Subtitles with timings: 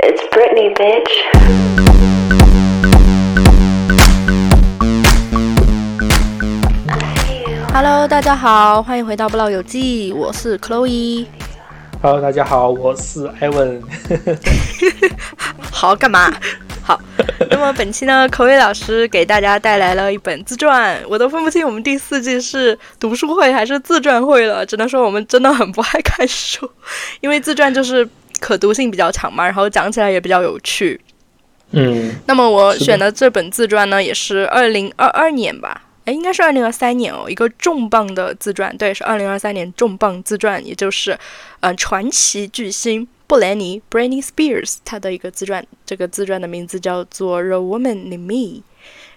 [0.00, 1.10] It's Britney, bitch.
[7.74, 11.26] Hello，大家好，欢迎回到《不老有记》，我是 Chloe。
[12.00, 13.82] Hello，大家好，我是 Evan。
[15.72, 16.32] 好，干嘛？
[16.80, 17.00] 好，
[17.50, 26.70] 那么本期呢， 口语老师给大家带来了一本自传，我都分不清我们第四季是读书会还是自传会了，只能说我们真的很不爱看书，
[27.20, 28.08] 因为自传就是
[28.40, 31.00] 可读性比较强嘛，然后讲起来也比较有趣。
[31.70, 41.18] 嗯，那么我选的这本自传呢，也是二零二二年吧，哎，应该是二零二三年哦，一个重磅的自传，对，是二零二三年重磅自传，也就是
[41.60, 48.34] 呃传奇巨星布兰妮 （Britney Spears） 她的一个自传，这个自传的名字叫做《The Woman in Me》。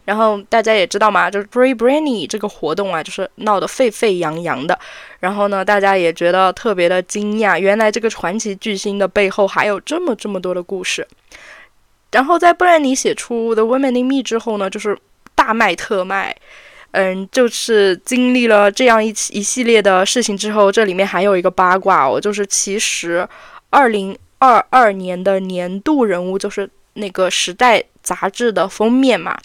[0.05, 4.77] 然后大家也知道嘛，就是 Free Britney 这个活动啊，就是闹得沸沸扬扬的。
[5.19, 11.07] 然后呢，大家也觉得特别的惊讶，原来这个传奇巨星的背后还有这么这么多的故事。
[12.11, 14.97] 然后在布兰妮写出《The Woman in Me》之后呢，就是
[15.35, 16.35] 大卖特卖。
[16.93, 23.25] 嗯，就是经历了这样一起一系列的事情之后，这里面还有一个八卦哦，就是其实
[23.69, 29.39] 二零二二年的年度人物就是那个《时代》杂志的封面嘛。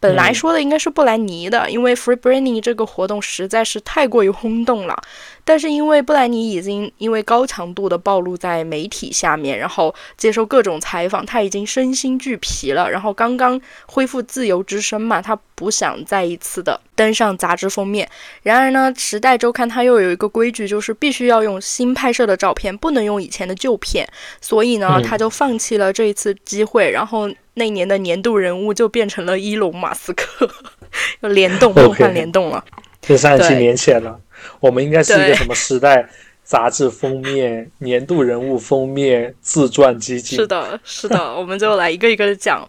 [0.00, 4.96] 本来嗯说的应该是布兰妮的，因为 Free Britney 这个活动实在是太过于轰动了。
[5.44, 12.88] 但是因为布兰妮已经因为高强度的暴露在媒体下面，然后接受各种采访，她已经身心俱疲了。
[12.90, 18.08] 然后刚刚恢复自由之身嘛，她不想再一次的登上杂志封面。
[18.42, 24.08] 然而呢，《时代周刊》它又有一个规矩，就是必须要用新拍摄的照片，不能用以前的旧片。
[24.40, 26.90] 所以呢，嗯他就放弃了这一次机会。
[26.90, 27.28] 然后
[27.60, 30.50] 那年的年度人物就变成了伊隆马斯克，
[31.20, 32.64] 又联动，梦幻联动了。
[33.02, 34.18] 这三十七对年前了，
[34.60, 36.08] 我们应该是一个什么时代
[36.42, 40.38] 杂志封面、年度人物封面、自传基金。
[40.38, 42.66] 是的，是的， 我们就来一个一个的讲。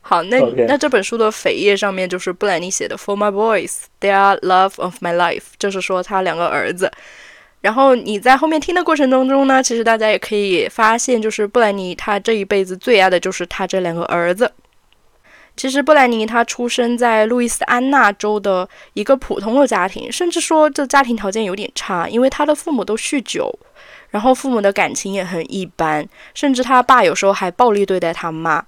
[0.00, 6.90] 好，那那这本书的扉页上面就是布兰妮写的 “For my boys, they are love of my life”，就是说他两个儿子。
[7.62, 14.52] 然后你在后面听的过程当中呢，其实大家也可以发现，就是布兰妮她这一辈子最爱的就是她这两个儿子。
[15.56, 23.56] 其实布兰妮她出生在路易斯安那州的一个普通的家庭，甚至说这家庭条件有点差，因为她的父母都酗酒，
[24.10, 28.64] 然后父母的感情也很一般，甚至他爸有时候还暴力对待他妈。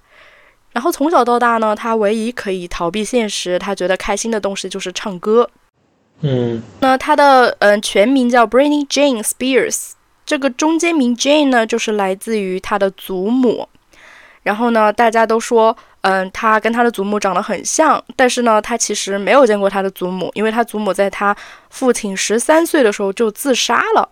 [0.71, 5.49] 然后从小到大呢，他唯一可以逃避现实，他觉得开心的东西就是唱歌。
[6.21, 9.91] 嗯那他的嗯、呃全名叫 Britney Jane Spears，
[10.25, 13.67] 这个中间名 Jane 呢，就是来自于他的祖母。
[14.43, 21.35] 然后呢，大家都说，嗯、他跟他的祖母长得很像，但是呢，他其实没有见过他的祖母，因为他祖母在他
[21.71, 24.07] 父亲十三岁的时候就自杀了。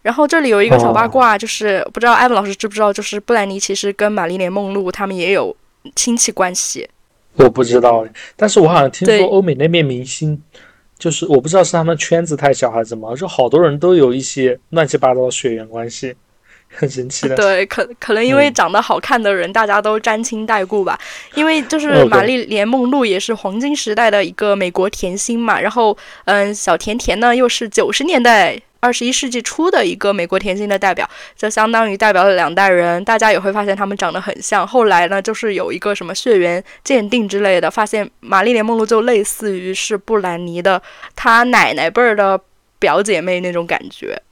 [0.00, 5.54] 然后这里有一个小八卦，就是不知道艾文老师知不知道，就是布兰妮其实跟玛丽莲梦露他们也有
[5.94, 6.88] 亲戚关系。
[7.34, 10.40] 我不知道，但是我好像听说欧美那边明星，
[10.98, 16.14] 就是我不知道是他们圈子太小还是怎么，就好多人都有一些乱七八糟的血缘关系，
[16.74, 17.36] 很神奇的。
[17.36, 20.98] 对，可可能因为嗯长得好看的人，大家都沾亲带故吧。
[21.34, 28.60] 因为就是玛丽莲梦露也是黄金时代的一个美国甜心嘛，然后嗯，小甜甜呢又是九十年代。
[28.86, 33.04] 二十一世纪初的一个美国甜心的代表，就相当于代表了两代人。
[33.04, 34.64] 大家也会发现他们长得很像。
[34.64, 40.80] 后来呢，就是有一个什么血缘鉴定之类的，发现玛丽莲梦露就类似于是布兰妮的
[41.16, 42.40] 她奶奶辈儿的
[42.78, 44.22] 表姐妹那种感觉。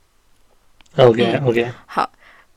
[0.97, 2.09] OK 嗯 OK，好，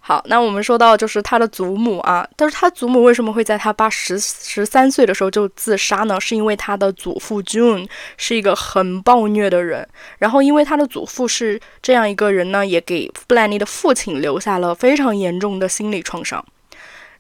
[0.07, 6.17] 好，那我们说到就是他的祖母啊，但是他祖母为什么会在他爸十十三岁的时候就自杀呢？
[6.17, 7.85] 是因为他的祖父 June
[8.15, 9.85] 是一个很暴虐的人，
[10.19, 16.45] 然后因为他的祖父是这样一个人呢，也给布兰妮的父亲留下了非常严重的心理创伤。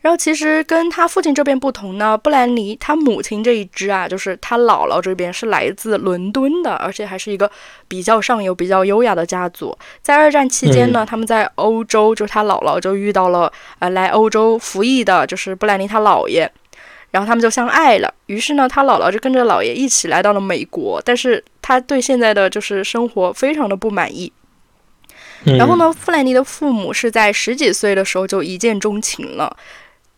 [0.01, 7.49] 然后其实跟他父亲这边不同呢，布兰妮他母亲这一支啊，就是他姥姥这边是来自伦敦的，而且还是一个
[7.87, 9.75] 比较上游、比较优雅的家族。
[10.01, 16.49] 在二战期间呢，他们在欧洲，就是他姥姥就遇到了呃来欧洲服役的，就是布兰妮他姥爷，
[17.11, 18.13] 然后他们就相爱了。
[18.27, 24.31] 于是呢，他姥姥就跟着姥爷一起来到了美国，但是他对现在的就是生活非常的不满意。
[25.45, 29.55] 嗯然后呢，布兰妮的父母是在十几岁的时候就一见钟情了，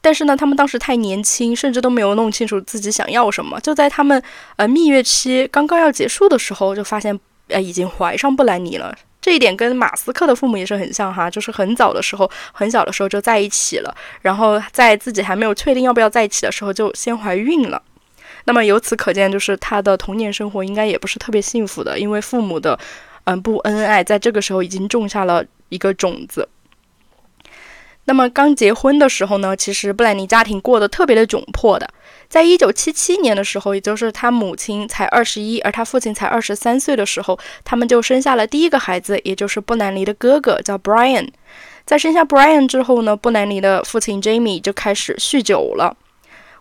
[0.02, 3.60] 但是呢，他们当时太年轻，甚至都没有弄清楚自己想要什么。
[3.60, 4.22] 就在他们
[4.56, 7.20] 呃蜜月期刚刚要结束的时候，就发现
[7.50, 8.96] 呃已经怀上布兰妮了。
[9.22, 17.82] 这一点跟马斯克的父母也是很像哈，就是很早的时候，很小的时候就在一起了，然后在自己还没有确定要不要在一起的时候就先怀孕了。
[18.46, 22.80] 那么由此可见，就是他的童年生活应该也不是特别幸福的，因为父母的
[23.26, 26.48] 嗯不恩爱，在这个时候已经种下了一个种子。
[28.10, 31.88] 那么刚结婚的时候呢，其实布兰妮家庭过得特别的窘迫的。
[32.28, 41.30] 在一九七七年的时候，也就是他母亲才二十一，而他父亲才二十三岁的时候，他们就生下了第一个孩子，也就是布兰妮的哥哥，叫 Brian。
[41.86, 45.96] 在生下 Brian 之后呢，布兰妮的父亲 Jamie 就开始酗酒了。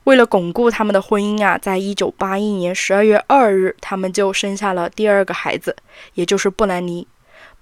[0.05, 5.75] 为了巩固他们的婚姻啊，在一九八一年十二月二日，他们就生下了第二个孩子，
[6.13, 7.07] 也就是布兰妮。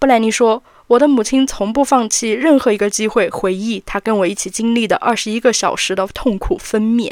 [0.00, 7.10] 布兰妮说：“我的母亲从不放弃任何一个机会回忆她跟我一起经历的二十一个小时的痛苦分娩。”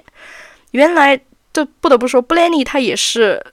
[0.73, 1.21] 原来，
[1.53, 3.44] 这不得不说，布兰妮她也是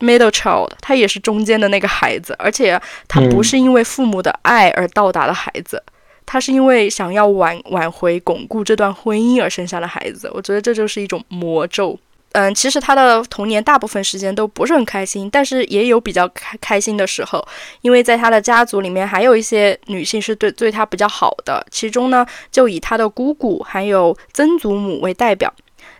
[0.00, 5.82] middle child，她也是中间的那个孩子，而且她不是因为父母的爱而到达的孩子。
[6.24, 11.98] 他是因为想要挽挽回、巩固这段婚姻而生下的孩子，我觉得这就是一种魔咒。
[12.32, 17.46] 嗯，其实他的童年大部分时间都不是很开心，但是也有比较开开心的时候，
[17.82, 25.52] 因为在他的家族里面还有一些女性是对对他比较好的，其中呢就以他的姑姑还有曾祖母为代表。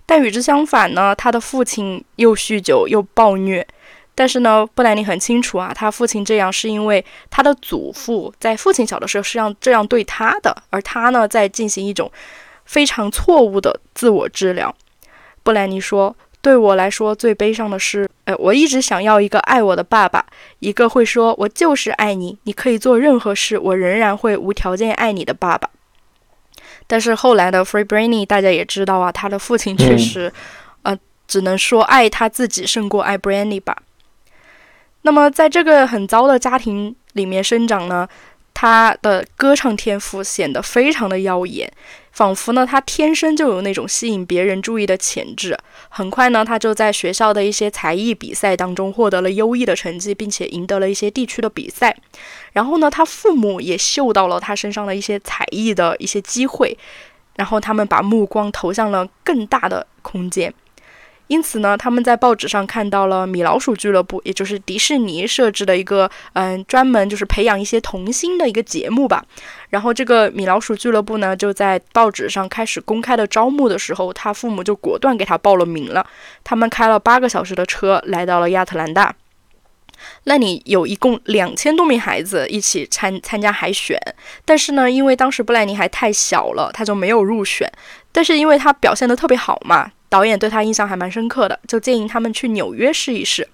[0.06, 3.66] 但与之相反呢，他的父亲又酗酒又暴虐。
[4.14, 12.12] 但是呢，布兰妮很清楚啊，他父亲这样是因为他的祖父在父亲小的时候是让这样对他的，而他呢在进行一种
[12.66, 14.74] 非常错误的自我治疗。
[15.42, 20.24] 布兰妮说：“对我来说最悲伤的是，呃，我一直想要一个爱我的爸爸，
[20.60, 25.70] 一个会说我就是爱你，你可以做任何事，我仍然会无条件爱你的爸爸。”
[26.86, 30.32] 但是后来的 Free Brainy 大家也知道啊，他的父亲确实，
[30.82, 30.96] 呃，
[31.26, 33.76] 只能说爱他自己胜过爱 Brainy 吧。
[35.02, 38.06] 那么，在这个很糟的家庭里面生长呢，
[38.62, 41.68] 他的歌唱天赋显得非常的耀眼，
[42.12, 45.58] 仿佛呢他天生就有那种吸引别人注意的潜质。
[45.88, 51.96] 很快呢，他就在学校的一些才艺比赛当中获得了优异的成绩，并且赢得了一些地区的比赛。
[52.52, 56.78] 然后呢，他父母也嗅到了他身上的一些才艺的一些机会，
[57.34, 60.54] 然后他们把目光投向了更大的空间。
[61.32, 69.24] 因此呢，他们在报纸上看到了米老鼠俱乐部，也就是迪士尼设置的一个，嗯，专门就是培养一些童星的一个节目吧。
[69.70, 76.06] 然后这个米老鼠俱乐部呢，就在报纸上开始公开的招募的时候，他父母就果断给他报了名了。
[76.44, 79.14] 他们开了八个小时的车来到了亚特兰大，
[80.24, 83.98] 那里有一共两千多名孩子一起参参加海选。
[84.44, 87.70] 但是呢，因为当时布莱尼还太小了，他就没有入选。
[88.10, 89.90] 但是因为他表现的特别好嘛。
[90.08, 93.48] 导演对他印象还蛮深刻的，就建议他们去纽约试一试。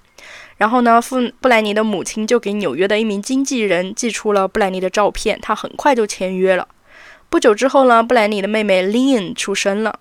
[0.56, 6.66] 然后呢，布布莱尼的母亲就给纽约的一名经纪人寄出了布莱尼的照片，他很快就签约了。
[7.30, 10.00] 不久之后呢，布莱尼的妹妹 lyn 出生了。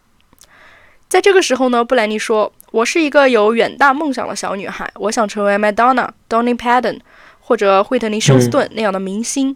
[1.07, 6.99] 在这个时候呢，布莱尼说：“我是一个有远大梦想的小女孩，我想成为 Madonna、Donny Padden
[7.39, 9.55] 或者惠特尼休斯顿那样的明星。”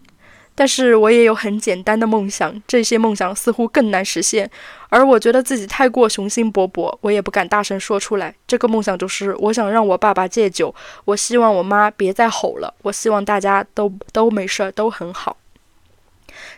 [0.54, 4.50] 但是我也有很简单的梦想，这些梦想似乎更难实现，
[4.90, 8.34] 而我觉得自己太过雄心勃勃，我也不敢大声说出来。
[8.46, 10.74] 这个梦想就是，我想让我爸爸戒酒，
[11.06, 15.38] 我希望我妈别再吼了，我希望大家都都没事儿，都很好。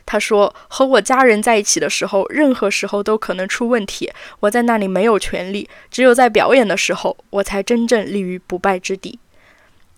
[0.06, 4.11] 他说，和我家人在一起的时候，任何时候都可能出问题，
[4.41, 9.19] 我在那里没有权利，只有在表演的时候，我才真正立于不败之地。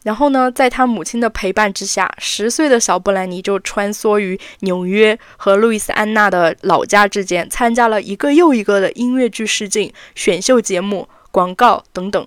[0.04, 12.24] 然后呢，在他母亲的陪伴之下，十岁的小布兰妮就穿梭于纽约和路易斯安那的老家之间，参加了一个又一个的音乐剧试镜、选秀节目、广告等等。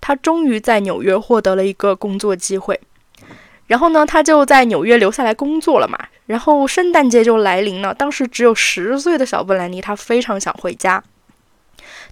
[0.00, 2.80] 他终于在纽约获得了一个工作机会，
[3.68, 5.96] 然后呢，他就在纽约留下来工作了嘛。
[6.30, 11.02] 然后圣诞节就来临了，当时只有十岁的小布兰妮，她非常想回家，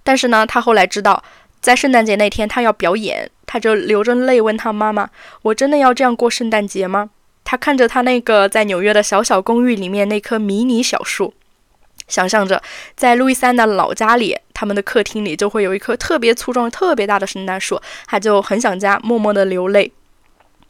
[0.03, 1.23] 但是呢，她后来知道。
[1.61, 5.09] 在圣诞节那天，她要表演，她就流着泪问他妈妈
[5.43, 7.09] ：“我真的要这样过圣诞节吗？”
[7.43, 11.33] 她看着她那个在纽约的小小公寓里面那棵迷你小树，
[12.07, 12.61] 想象着
[12.95, 19.91] 在路易斯安的老家里，他们的客厅里就会有一棵特别粗壮、特别大的圣诞树，她就很想家，默默地流泪。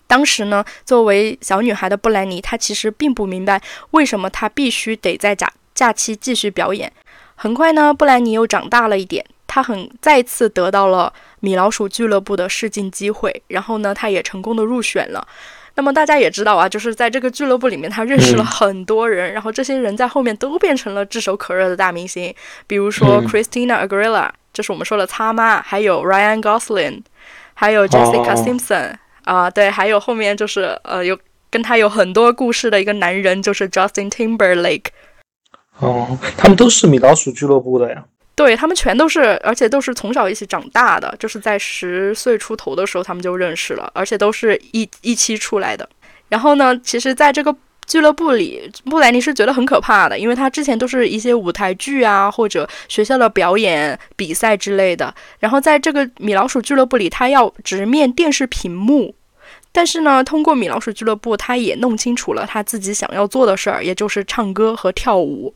[0.09, 3.61] 当时呢，作为小女孩的布兰妮，她其实并不明白
[3.91, 6.91] 为什么她必须得在假假期继续表演。
[7.35, 9.23] 很快呢，布兰妮又长大了一点。
[9.45, 15.27] 她很再次得到了米老鼠俱乐部的试镜机会，然后呢，她也成功的入选了。
[15.75, 22.33] 那么大家也知道啊，就是在这个俱乐部里面，她认识了很多人，然后这些人在后面都变成了炙手可热的大明星，
[22.67, 27.03] 比如说 Christina Aguilera，就是我们说的擦妈，还有 Ryan Gosling，
[27.53, 31.17] 还有 Jessica Simpson 啊，对，还有后面就是呃有
[31.49, 34.85] 跟他有很多故事的一个男人，就是 Justin Timberlake。
[35.79, 38.03] 哦，他们都是米老鼠俱乐部的呀。
[38.35, 45.87] 对他们全都是，而且都是从小一起长大的，就是在十岁出头的时候他们就认识了，而且都是一一期出来的。
[46.29, 47.53] 然后呢，其实在这个
[47.89, 55.13] 俱乐部里，布兰尼是觉得很可怕的，因为他之前都是一些舞台剧啊，或者学校的表演比赛之类的。
[55.39, 59.15] 然后在这个米老鼠俱乐部里，他要直面电视屏幕。
[59.71, 65.53] 但是呢，通过米老鼠俱乐部，他也弄清楚了他自己想要做的事儿，也就是唱歌和跳舞。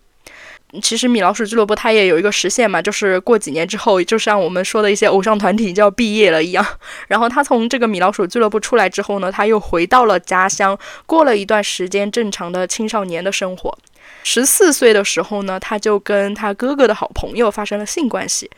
[0.81, 6.65] 其实米老鼠俱乐部它也有一个实现嘛，就是过几年之后，就像我们说的一些偶像团体就要毕业了一样。
[7.07, 13.77] 然后他从这个米老鼠俱乐部出来之后呢，他又回到了家乡，过了一段时间正常的青少年的生活。
[14.23, 18.49] 十四岁的时候呢，他就跟他哥哥的好朋友发生了性关系。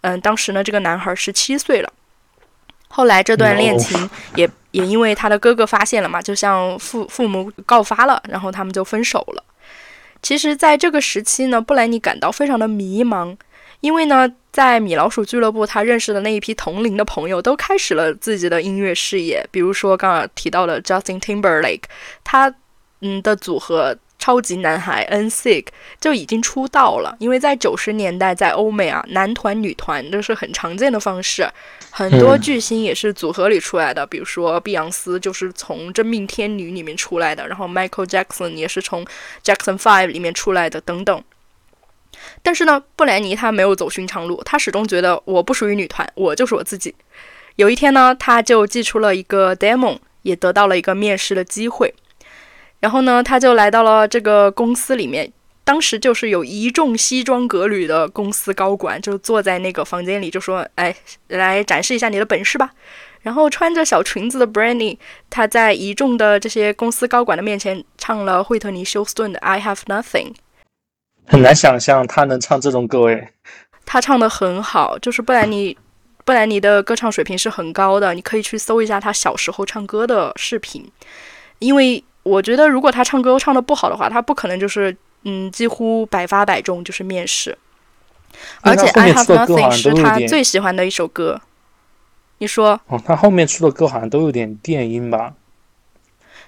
[0.00, 1.92] 嗯，当时呢，这个男孩十七岁了。
[2.88, 9.44] 后来这段恋情也也因为他的哥哥发现了嘛，就向父父母告发了，然后他们就分手了。
[10.22, 13.36] 其实，在这个时期呢，布莱尼感到非常的迷茫，
[13.80, 21.82] 因为呢，在米老鼠俱乐部，他认识的那一批同龄的朋友都开始了自己的音乐事业，比如说刚刚提到的 Justin Timberlake，
[22.24, 22.54] 他
[23.00, 23.98] 嗯的组合。
[24.22, 25.66] 超级男孩 NSYNC
[26.00, 31.44] 就已经出道了，因为在九十年代，在欧美啊，男团女团都是很常见的方式，
[31.90, 39.04] 很多巨星也是组合里出来的，比如说碧昂斯就是从《真命天女》里面出来的，然后 Michael Jackson 也是从
[39.42, 41.20] Jackson Five 里面出来的，等等。
[42.44, 46.94] 但是呢，布兰妮她没有走寻常路，她始终觉得我不属于女团，我就是我自己。
[47.56, 51.92] 有一天呢，她就寄出了一个 demo，也得到了一个面试的机会。
[52.82, 55.32] 然后呢，他就来到了这个公司里面。
[55.64, 60.92] 当时就是有一众西装革履的公司高管，就坐在那个房间里，就说：“哎，
[61.28, 62.72] 来展示一下你的本事吧。”
[63.22, 64.98] 然后穿着小裙子的 Brandy，
[65.30, 70.02] 他在一众的这些公司高管的面前唱了惠特尼休斯顿的《I Have Nothing》。
[71.26, 73.28] 很难想象他能唱这种歌诶。
[73.86, 75.78] 他唱的很好，就是布兰妮，
[76.24, 78.14] 布兰妮的歌唱水平是很高的。
[78.14, 80.90] 你可以去搜一下他小时候唱歌的视频，
[81.60, 82.02] 因为。
[82.22, 87.56] 我觉得，如果他唱歌唱的不好的话，他不可能就是嗯，几乎百发百中，就是面试。
[88.62, 91.40] 而且《I Have Nothing》是他最喜欢的一首歌。
[92.38, 92.80] 你说？
[92.88, 95.34] 哦，他后面出的歌好像都有点电音吧？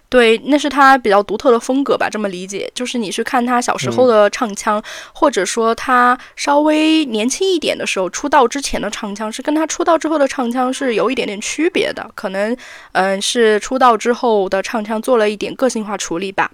[0.08, 2.70] 对，那是他比较独特的风格吧，这么理解。
[2.72, 4.80] 就是你去看他小时候的唱腔，
[5.12, 12.08] 或者说他稍微年轻一点的时候出道之前的唱腔，是跟他出道之后的唱腔是有一点点区别的。
[12.14, 12.56] 可能，
[12.92, 16.48] 嗯，是出道之后的唱腔做了一点个性化处理吧。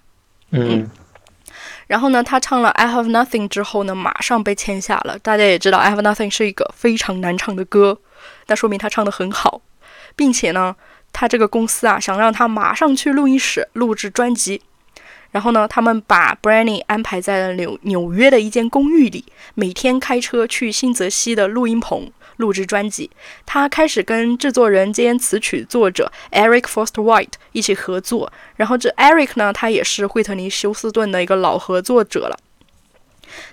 [0.53, 0.89] 嗯。
[1.87, 5.19] 然后呢，他唱了《I Have Nothing》之后呢，马上被签下了。
[5.19, 7.99] 大家也知道，《I Have Nothing》是一个非常难唱的歌，
[8.47, 9.61] 那说明他唱的很好，
[10.17, 10.77] 并且呢。
[11.13, 14.63] 他这个公司啊，想让他马上去录音室录制专辑。
[15.33, 19.25] 然后呢，他们把 Branny 安排在了纽纽约的一间公寓里，
[19.55, 23.09] 每天开车去新泽西的录音棚录制专辑。
[23.47, 28.33] 他开始跟制作人兼词曲作者 Eric Foster White 一起合作。
[28.57, 32.37] 然后这 Eric 呢，他也是惠特尼休斯顿的一个老合作者了。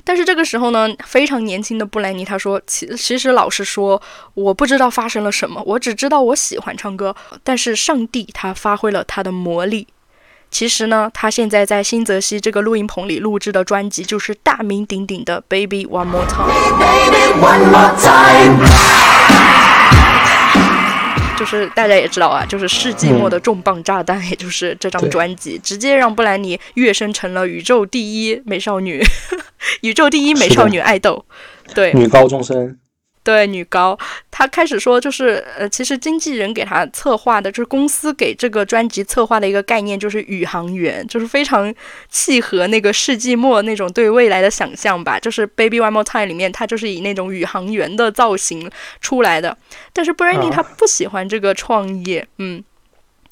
[0.04, 4.02] 但是这个时候呢，非常年轻的布兰妮她说：“其其实老实说，
[4.34, 7.16] 我不知道发生了什么，我只知道我喜欢唱歌。
[7.44, 9.88] 但是上帝他发挥了他的魔力。
[10.50, 16.54] 其实呢，他现在在新泽西这个录音棚里录制的专辑就是大名鼎鼎的《Baby One More Time》。”
[21.38, 29.02] 就是大家也知道啊，就是世纪末的重磅炸弹，也就是这张专辑，直接让布兰妮跃升成了宇宙第一美少女，
[29.82, 31.26] 宇宙第一美少女爱豆，
[31.74, 32.78] 对，女高中生。
[33.28, 34.00] 对女高，
[34.32, 41.74] 她开始说，就是呃，其实经纪人给她策划的，就是公司给这个专辑策划的一个概念，就是宇航员，就是非常
[42.10, 45.20] 契合那个世纪末那种对未来的想象吧。
[45.20, 49.58] 就是《Baby One More Time》里面，她就是以那种宇航员的造型出来的。
[49.92, 52.64] 但是 Brandy 她不喜欢这个创业，嗯，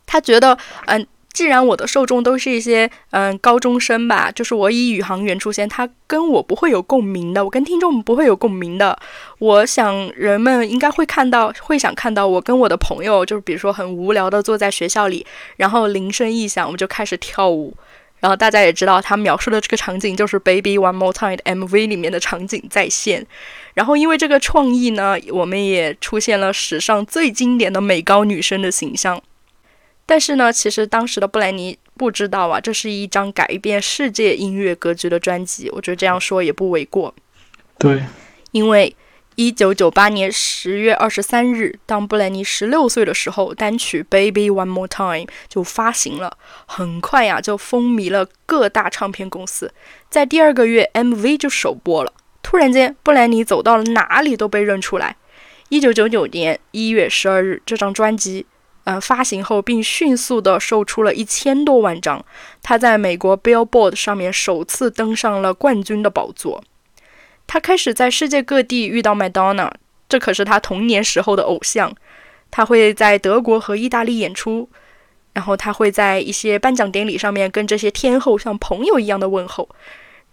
[0.06, 1.08] 她觉得，嗯。
[1.36, 8.98] 既然我的受众都是一些嗯高中生吧，就是我以宇航员出现，他跟我不会有共鸣的，我跟听众不会有共鸣的。
[9.40, 15.26] 我想人们应该会看到，会想看到我跟我的朋友，就是比如说很无聊的坐在学校里，
[15.58, 17.76] 然后铃声一响，我们就开始跳舞。
[18.22, 23.28] 然后大家也知道，他描述的这个场景就是《Baby One More Time》MV 里面的场景再现。
[23.74, 29.22] 然后因为这个创意呢，我们也出现了史上最经典的美高女生的形象。
[30.06, 35.70] 但是呢，其实当时的布兰妮不知道啊，这是一张改变世界音乐格局的专辑。
[35.72, 37.14] 我觉得这样说也不为过。
[37.80, 38.04] 对，
[38.52, 38.96] 因为
[39.36, 49.74] 一九九八年十月二十三日，当布兰妮十六岁的时候，单曲《Baby One More Time》就发行了，很快呀就风靡了各大唱片公司。
[50.10, 52.14] 在第二个月，MV 就首播了。
[52.44, 55.18] 突然间，布兰妮走到了哪里都被认出来。
[55.70, 58.46] 一九九九年一月十二日，这张专辑。
[58.86, 62.24] 呃，发行后并迅速的售出了一千多万张，
[62.64, 66.64] 他在美国 Billboard 上面首次登上了冠军的宝座。
[67.48, 69.72] 他开始在世界各地遇到 Madonna，
[70.08, 71.94] 这可是他童年时候的偶像。
[72.52, 74.70] 他会在德国和意大利演出，
[75.34, 79.68] 然后他会在一些颁奖典礼上面跟这些天后像朋友一样的问候。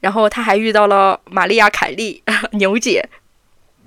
[0.00, 3.09] 然后他还遇到了玛丽亚·凯莉 牛姐，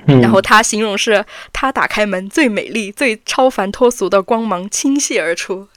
[0.07, 5.67] 然后他形容是他打开门最美丽、最超凡脱俗的光芒倾泻而出，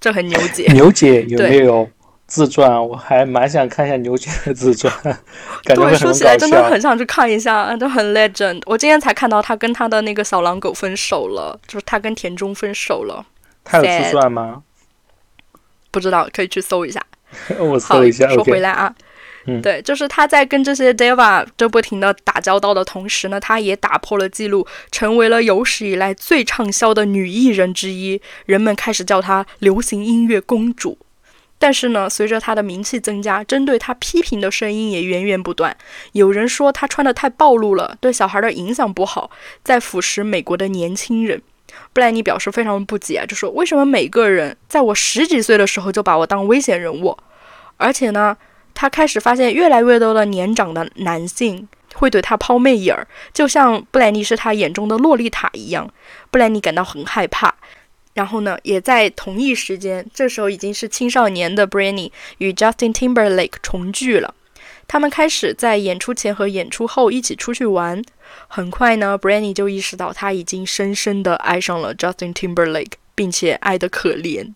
[0.00, 0.70] 这很牛姐。
[0.74, 1.88] 牛姐 有没有
[2.26, 2.86] 自传？
[2.88, 4.92] 我还蛮想看一下牛姐的自传，
[5.64, 8.60] 感觉对，说起来真的很想去看一下，都很 legend。
[8.66, 13.24] 我今天才看到他跟他的那个小狼狗分手了，就是他跟田中分手了，
[13.64, 14.62] 他有自传吗？
[15.90, 17.02] 不知道可以去搜一下。
[17.58, 18.28] 我，搜一下。
[18.28, 18.94] 说回来啊，
[19.62, 30.98] 对，就是他在跟这些 Deva 就不停的打交道的同时呢，他也打破了记录，成为了有史以来最畅销的女艺人之一，人们开始叫她流行音乐公主。
[31.58, 35.76] 但是呢，随着她的名气增加，针对她批评的声音也源源不断。
[36.12, 39.30] 有人说她穿的太暴露了，对小孩的影响不好，
[39.64, 41.42] 在腐蚀美国的年轻人。
[41.92, 47.16] 布莱尼表示非常不解，就说为什么每个人在我十几岁的时候就把我当危险人物，
[47.76, 48.36] 而且呢，
[48.80, 53.04] 他开始发现越来越多的年长的男性会对他抛媚眼儿，
[53.34, 55.92] 就像布莱尼是他眼中的洛丽塔一样。
[56.30, 57.52] 布莱尼感到很害怕。
[58.14, 64.32] 然后呢，也在同一时间，这时候已经是青少年的 Britney 与 Justin Timberlake 重聚了。
[64.86, 68.00] 他们开始在演出前和演出后一起出去玩。
[68.46, 74.54] 很快呢，Britney 就意识到他已经深深地爱上了 Justin Timberlake，并且爱得可怜。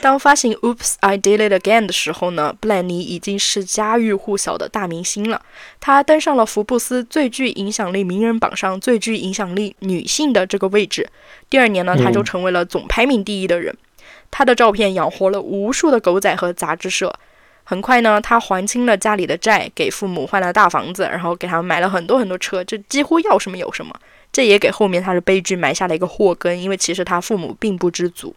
[0.00, 5.40] 当发行《Oops, I Did It Again》的时候呢，布兰妮已经是家喻户晓的大明星了。
[5.80, 11.08] 她登上了福布斯最具影响力名人榜上最具影响力女性的这个位置。
[11.48, 13.74] 第二年呢，她就嗯成为了总排名第一的人。
[14.30, 17.14] 她的照片养活了无数的狗仔和杂志社。
[17.62, 23.94] 很快呢，她还清了家里的债，给父母换了大房子，然后给他们买了很多很多车，这几乎要什么有什么。
[24.32, 28.34] 这也给后面她的悲剧埋下了一个祸根，因为其实她父母并不知足。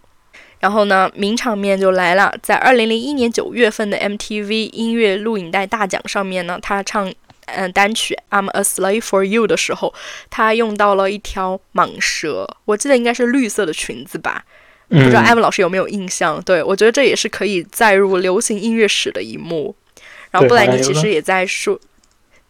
[0.59, 7.07] 然后呢，名场面就来了，在二零零一年九月份的 MTV 音乐录影带大奖上面呢，他唱
[7.45, 9.93] 嗯、呃单曲《I'm a Slave for You》的时候，
[10.29, 14.43] 他用到了一条蟒蛇，我记得应该是绿色的裙子吧，
[14.89, 16.41] 不知道嗯艾文老师有没有印象？
[16.43, 19.75] 对我觉得这也是可以载入流行音乐史的一幕。
[20.31, 21.79] 然后布莱尼其实也在书，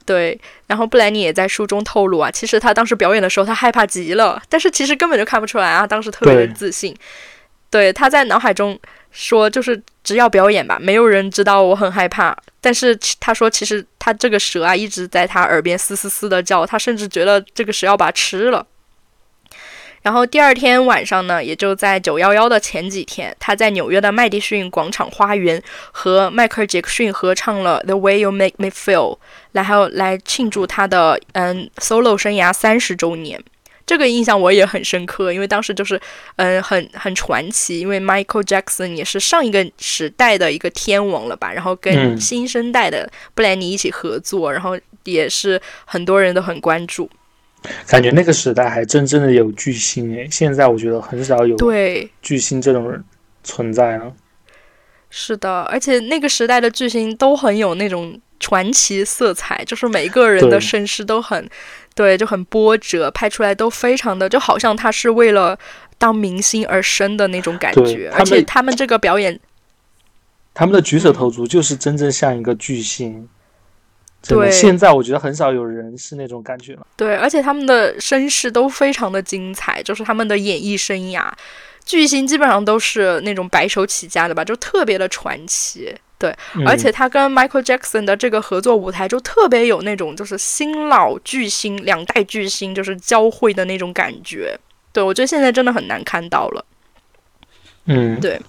[0.06, 6.94] 对，然后布莱尼也在书中透露啊，其实他当时表演的时候他害怕极了，但是其实根本就看不出来啊，当时特别的自信。
[7.70, 8.80] 对，他在脑海中
[9.12, 12.36] 说，就是只要表演吧，没有人知道我很害怕。
[12.60, 18.66] 但是他说，其实他这个蛇啊一直在他耳边嘶嘶嘶的叫，他甚至觉得这个蛇要把他吃了。
[20.02, 29.16] 然后第二天晚上呢，也就在九幺幺的前几天，他在纽约的麦迪逊广场花园和迈克尔·杰克逊合唱了《The Way You Make Me Feel》，
[29.52, 33.44] 然后来庆祝他的嗯 solo 生涯三十周年。
[33.90, 36.00] 这个印象我也很深刻，因为当时就是
[36.36, 47.10] 嗯很很传奇，因为 Michael Jackson 也是上一个时代的一个天王了吧，然后跟嗯新生代的布兰妮一起合作，然后也是很多人都很关注。
[47.88, 53.04] 感觉那个时代还真正的有巨星诶，现在我觉得很少有对，巨星这种人
[53.44, 54.14] 存在了。
[55.10, 61.50] 是的，而且那个时代的巨星都很有那种传奇色彩，就是每个人的身世都很，
[62.00, 65.60] 对，就很波折，拍出来都非常的，就好像他是为了
[65.98, 68.10] 当明星而生的那种感对觉。
[68.14, 69.38] 而且他们这个表演，
[70.54, 73.28] 他们的举手投足就是真正像一个巨星。
[74.26, 76.88] 对现在我觉得很少有人是那种感觉了。
[76.96, 81.30] 对，而且他们的身世都非常的精彩，就是他们的演艺生涯，
[81.84, 85.94] 巨星基本上都是那种白手起家的吧，就特别的传奇。
[86.20, 94.60] 对，嗯而且他跟 Michael Jackson 的这个合作舞台就特别有那种就是新老巨星两代巨星就是交汇的那种感觉。
[94.92, 96.66] 对我觉得现在真的很难看到了。
[97.86, 98.40] 嗯，对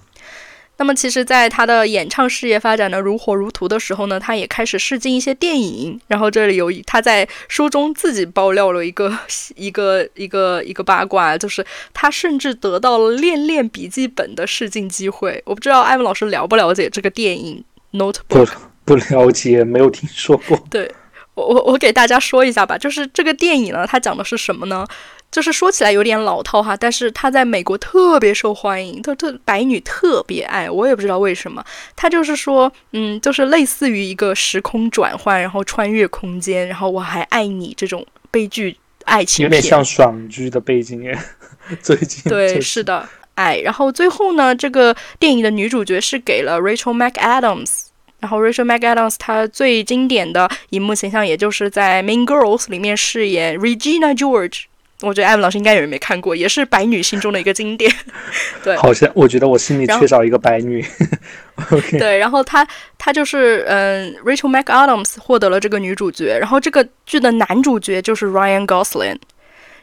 [0.81, 6.01] 那么其实，在他的演唱事业发展的如火如荼的时候呢，他也开始试镜一些电影。
[6.07, 9.15] 然后这里有一他在书中自己爆料了一个
[9.55, 11.63] 一个一个一个八卦，就是
[11.93, 15.39] 他甚至得到了《恋恋笔记本》的试镜机会。
[15.45, 17.63] 我不知道艾文老师了不了解这个电影
[17.95, 18.45] 《Notebook》
[18.83, 18.95] 不？
[18.95, 20.57] 不了解，没有听说过。
[20.71, 20.91] 对
[21.35, 24.83] 我我我给大家说一下吧，就是这个电影呢，它讲的是什么呢？
[25.31, 31.63] 就是说起来有点老套哈，但是它在美国特别受欢迎，特特白女特别爱，我也不知道为什么。
[31.95, 39.55] 它就是说，嗯，就是类似于一个时空转换，然后穿越空间，然后我还爱你这种悲剧爱情片。
[39.55, 41.17] 有点像爽剧的背景耶。
[41.81, 43.07] 最近对，就是的。
[43.35, 43.61] 哎。
[43.63, 47.85] 然后最后呢，这个电影的女主角是给了 Rachel McAdams。
[48.19, 54.65] 然后 Rachel McAdams 她最经典的荧幕形象，也就是在《Mean Girls》里面饰演 Regina George。
[55.01, 57.91] 我觉得艾文老师应该有人没看过，也是白女心中的一个经典。
[58.63, 60.85] 对，好像我觉得我心里缺少一个白女。
[61.71, 62.65] OK，对，然后她
[62.97, 69.17] 她就是嗯，Rachel McAdams 获得了这个女主角，然后这个剧的男主角就是 Ryan Gosling。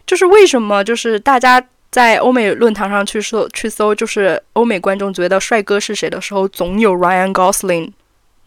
[0.07, 7.91] 就是为什么就是大家在欧美论坛上去搜去搜，就是欧美观众觉得帅哥是谁的时候，总有 Ryan Gosling。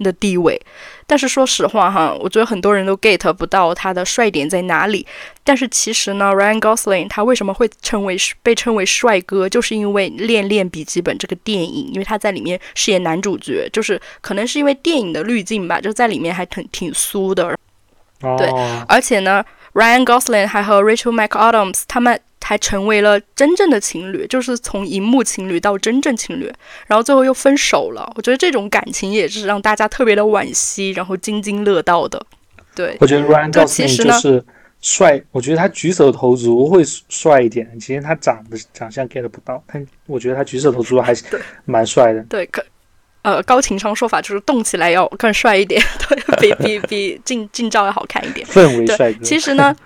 [0.03, 0.59] 的地位，
[1.05, 5.05] 但是说实话哈，我觉得很多人都 get 不到他的帅点在哪里。
[5.43, 17.57] 但是其实呢，Ryan Gosling 他为什么会称为被称为帅哥，就是因为《恋恋笔记本》这个电影，因为他在里面饰演男主角，就是可能是因为电影的滤镜吧，就在里面还挺挺酥的。
[18.37, 18.47] 对，
[18.87, 22.19] 而且呢，Ryan Gosling 还和 Rachel McAdams 他们。
[22.43, 26.51] 还成为了真正的情侣，就是从荧幕情侣到真正情侣，
[26.85, 28.11] 然后最后又分手了。
[28.15, 32.21] 我觉得这种感情也是让大家特别的惋惜，然后津津乐道的。
[32.75, 34.43] 对，我觉得 Ryan Gosling 就是
[34.81, 37.79] 帅，我觉得他举手投足会帅一点。
[37.79, 41.23] 其实他长得长相 get 不到，但我觉得他举手投足还是
[41.63, 42.21] 蛮帅的。
[42.23, 42.61] 对，可
[43.23, 45.81] 呃高情商说法就是动起来要更帅一点，
[46.37, 48.45] 对，比比比 近近照要好看一点。
[48.47, 49.23] 氛围帅哥。
[49.23, 49.75] 其实呢。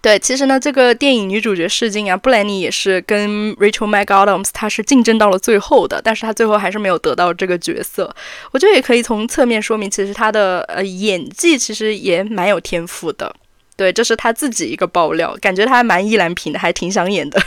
[0.00, 8.14] 对，其实呢，这个电影女主角试镜啊，布兰妮也是跟 Rachel McAdams，她是竞争到了最后的，但是她最后还是没有得到这个角色。
[8.52, 13.34] 我觉得也可以从侧面说明，其实她的呃演技其实也蛮有天赋的。
[13.76, 17.42] 对，这是她自己一个爆料，感觉她还蛮意难平的，还挺想演的。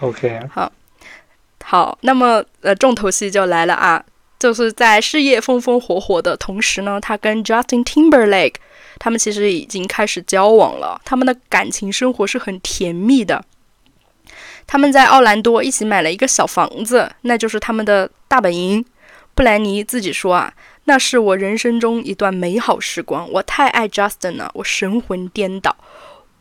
[0.00, 0.70] OK，好，
[1.68, 4.00] 好，那么呃重头戏就来了啊，
[4.38, 8.54] 就是在事业风风火火的同时呢，他跟 Justin Timberlake。
[9.00, 13.44] 他们其实已经开始交往了，他们的感情生活是很甜蜜的。
[14.64, 18.84] 他们在奥兰多一起买了一个小房子，那就是他们的大本营。
[19.34, 23.28] 布兰妮自己说啊，那是我人生中一段美好时光。
[23.32, 25.76] 我太爱 Justin 了，我神魂颠倒。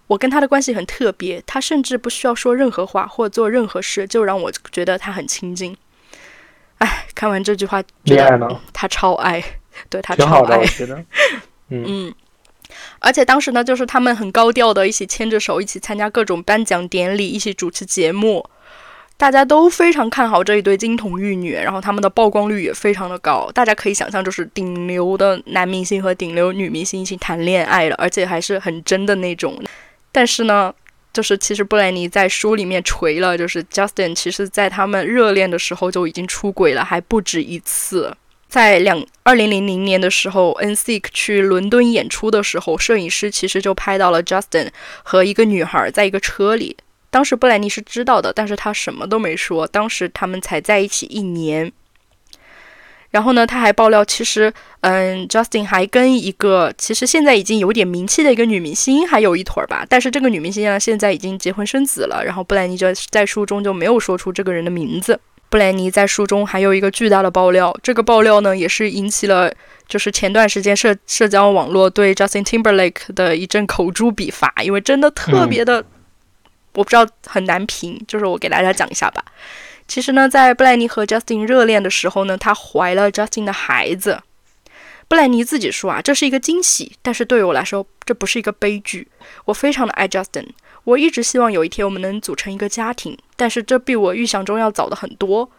[0.07, 5.75] 我跟他的关系很特别，他甚至不需要说任何话或做任何事，就让我觉得他很亲近。
[6.77, 9.43] 哎，看完这句话，觉得他超爱，
[9.89, 11.03] 对他超爱，我觉得，
[11.69, 12.13] 嗯。
[12.99, 18.43] 而且当时呢，就是他们很高调的，一起牵着手，一起参加各种颁奖典礼，一起主持节目，
[19.17, 23.49] 大家都非常看好这一对金童玉女，然后他们的曝光率也非常的高。
[23.53, 29.57] 大家可以想象，就是顶流的男明星和顶流女明星一起谈恋爱了，而且还是很真的那种。
[30.15, 30.73] 但是呢，
[31.11, 38.15] 就是其实布兰妮在书里面锤了，就是 Justin 其实在他们热恋的时候就已经出轨了，还不止一次。
[38.47, 44.69] 在两二零零零年的时候，NSYNC 去伦敦演出的时候，摄影师其实就拍到了 Justin
[45.03, 46.77] 和一个女孩在一个车里。
[47.09, 49.67] 当时布兰妮是知道的，但是他什么都没说。
[49.67, 51.73] 当时他们才在一起一年。
[53.15, 54.51] 然后呢，他还爆料，其实，
[54.81, 59.85] 嗯，Justin 还跟一个其实现在已经有点名气的一个女明星还有一腿儿吧。
[59.87, 62.21] 但是这个女明星呢，现在已经结婚生子了。
[62.25, 65.17] 然后布兰妮就在书中就没有说出这个人的名字。
[65.49, 69.49] 布兰妮在书中还有一个巨大的爆料，这个爆料呢也是引起了
[69.87, 75.77] 就是前段时间社社交网络对 Justin Timberlake 的一阵口诛笔伐，因为真的特别的，
[76.73, 79.23] 我不知道很难评，就是我给大家讲一下吧。
[79.87, 84.21] 其实呢，在布莱尼和 Justin 热恋的时候呢，她怀了 Justin 的孩子。
[85.07, 89.07] 布莱尼自己说啊，这是一个惊喜，但是对于我来说这不是一个悲剧。
[89.45, 90.47] 我非常的爱 Justin。
[90.83, 95.49] 我一直希望有一天我们能组成一个家庭，但是这比我预想中要早的很多。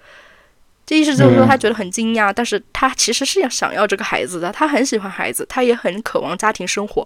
[0.84, 7.04] 这意思就是说，他觉得很惊讶，但是他其实是要想要这个孩子的，他很喜欢孩子，他也很渴望家庭生活。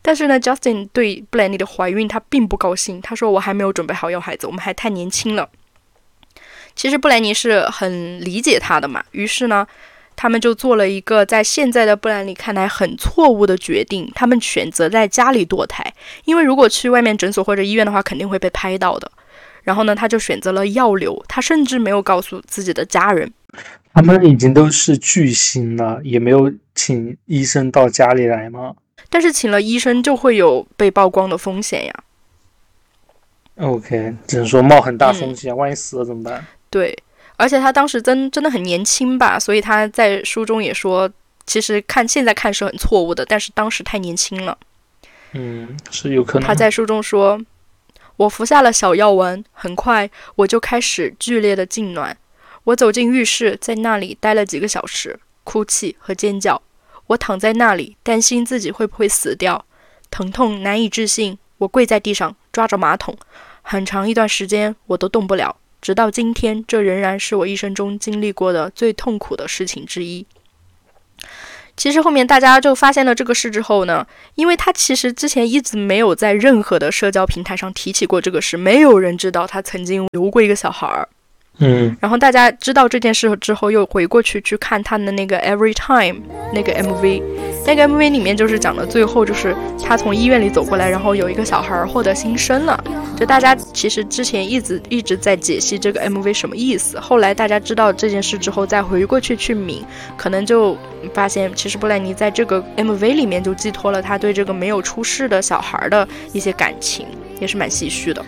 [0.00, 5.50] 但是呢，Justin 对布莱尼的怀孕他并不高兴，他说：“我还没有准备好要孩子，我们还太年轻了。”
[6.74, 9.66] 其实布兰妮是很理解他的嘛，于是呢。
[10.16, 15.82] 他们就做了一个在现在的布兰妮看来很错误的决定，他们选择在家里堕胎，
[16.26, 19.10] 因为如果去外面诊所或者医院的话，肯定会被拍到的。
[19.62, 23.32] 然后呢，他就选择了药流，他甚至没有告诉自己的家人。
[23.94, 28.74] 他们已经都是巨星了，也没有请医生到家里来吗？
[29.08, 31.94] 但是请了医生就会有被曝光的风险呀。
[33.56, 36.46] OK，只能说冒很大风险，万一死了怎么办？
[36.70, 36.96] 对。
[37.36, 41.10] 而且他当时真真的很年轻吧，所以他在书中也说，
[41.46, 44.58] 其实看现在看是很错误的，但是当时太年轻了。
[45.32, 46.46] 嗯，是有可能。
[46.46, 47.40] 他在书中说
[48.16, 52.14] ：“我服下了小药丸，很快我就开始剧烈的痉挛。
[52.64, 56.60] 我走进浴室，在那里待了几个小时，哭泣和尖叫。
[57.06, 59.64] 我躺在那里，担心自己会不会死掉，
[60.10, 61.38] 疼痛难以置信。
[61.56, 63.16] 我跪在地上，抓着马桶，
[63.62, 70.26] 很长一段时间我都动不了。”直到今天，这仍然是我一生中经历过的最痛苦的事情之一。
[71.76, 81.08] 其实后面大家就发现了这个事之后呢，因为他其实之前一直没有在任何的社交平台上提起过这个事，没有人知道他曾经留过一个小孩儿。
[81.62, 86.22] 嗯，然后大家知道这件事之后，又回过去去看他的那个 Every Time
[86.54, 87.22] 那个 MV，
[87.66, 92.82] 那个 MV 里面就是讲的最后就是他从医院里走过来，然后有一个小孩获得新生了。
[93.14, 99.84] 就大家其实之前一直一直在解析这个 MV 什么意思，后来大家知道这件事之后，再回过去去抿，
[100.16, 100.74] 可能就
[101.12, 107.06] 发现其实布兰妮在这个 MV 里面就寄托了他对这个没有出世的小孩的一些感情，
[107.38, 108.24] 也是蛮唏嘘的。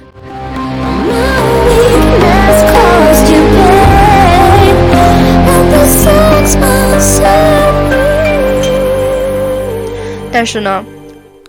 [10.33, 10.85] 但是呢，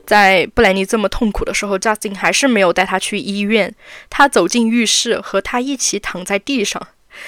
[0.05, 3.73] 在布兰妮这么痛苦的时候，Justin 还是没有带她去医院。
[4.09, 6.85] 他走进浴室，和她一起躺在地上。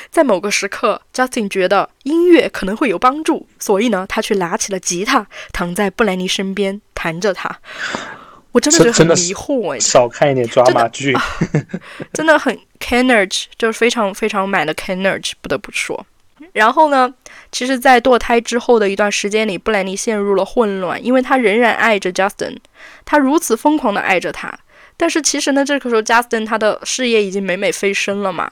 [0.09, 7.59] 在某个时刻，Justin 觉得音乐可能会有帮助，所以呢，他去拿起了吉他，躺在布兰妮身边弹着它。
[8.51, 11.15] 我真的觉得很迷惑哎，少看一点抓马剧，
[12.11, 15.31] 真的 很 c a n e r g e 就是非常非常满的 c a n e r g
[15.31, 16.05] e 不得不说。
[16.55, 17.13] 然后呢，
[17.51, 22.55] 其实，在堕胎之后的一段时间里，布兰妮陷入了混乱，因为她仍然爱着 Justin，
[23.03, 24.57] 她如此疯狂的爱着他。
[24.95, 28.49] 但是其实呢，这个时候 Justin 他的事业已经美美飞升了嘛。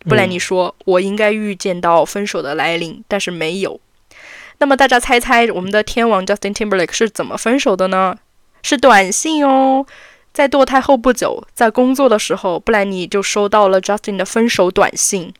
[0.00, 3.80] 布兰妮说：“我应该预见到分手的来临，但是没有。”
[4.58, 8.16] 那么大家猜猜，我们的天王 Justin Timberlake 是怎么分手的呢？
[8.64, 9.86] 是短信哦，
[10.32, 15.32] 在堕胎后不久，在工作的时候，布兰妮就收到了 Justin 的分手短信，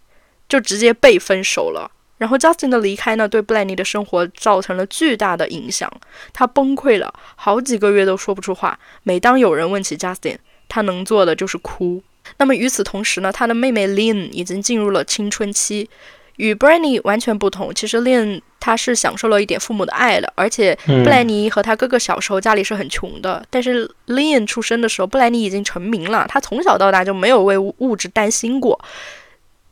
[0.49, 1.91] 就直接被分手了。
[2.25, 5.93] 然后 Justin 的离开呢，对布莱尼的生活造成了巨大的影响，
[6.33, 8.79] 他崩溃了，好几个月都说不出话。
[9.03, 12.03] 每当有人问起 Justin，他能做的就是哭。
[12.39, 15.91] 那么与此同时呢，他的妹妹 Lynn 已经进入了青春期。
[16.37, 28.83] 与 b r a n n y 完全不同，其实 Lynn 他是享受了一点父母的爱的，而且布莱尼和他哥哥小时候家里是很穷的，但是 Lynn 出生的时候，布莱尼已经成名了，他从小到大就没有为物质担心过。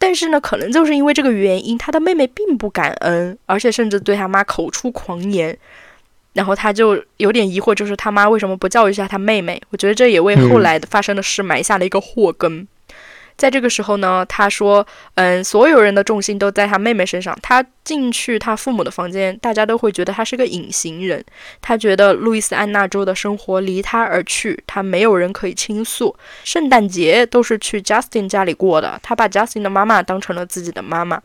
[0.03, 5.57] 但是呢，可能就是因为这个原因，他的妹妹并不感恩，而且甚至对他妈口出狂言，
[6.33, 9.63] 然后他就有点疑惑，就是他妈为什么不教育一下他妹妹？
[9.71, 12.67] 我觉得这也为后来发生的事埋下了一个祸根。
[13.43, 17.37] 在这个时候呢，他说：“嗯，所有人的重心都在他妹妹身上。
[17.43, 21.25] 他进去他父母的房间，大家都会觉得他是个隐形人。
[21.61, 26.15] 他觉得路易斯安那州的生活离他而去，他没有人可以倾诉。
[26.45, 31.21] 圣诞节都是去 Justin 家里过的，他把 Justin 的妈妈当成了自己的妈妈。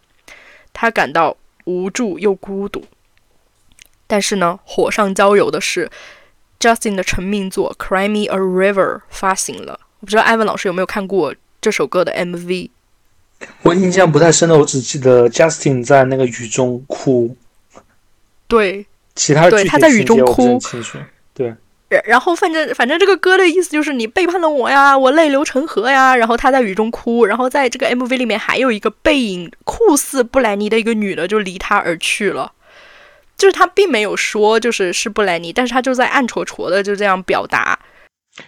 [0.73, 2.83] 他感到无助又孤独。
[4.07, 5.87] 但是呢，火上浇油的是
[6.59, 9.79] ，Justin 的成名作《Cry Me a River》发行了。
[9.99, 11.35] 我不知道艾文老师有没有看过。”
[11.67, 12.69] 这首歌的 MV，
[13.63, 17.35] 我印象不太深了，我只记得 Justin 在那个雨中哭。
[18.47, 20.57] 对，其他对他在雨中哭，
[21.33, 21.53] 对。
[21.89, 26.15] 然然后反正反正这个歌的意思就是你背叛了我呀，我泪流成河呀。
[26.15, 32.53] 然后他在雨中哭，然后在这个 MV 里面还有一个背影酷似布莱尼的一个女的就离他而去了，
[33.37, 37.77] 就是他并没有说就是是布莱尼，但是他就在暗戳戳的就这样表达。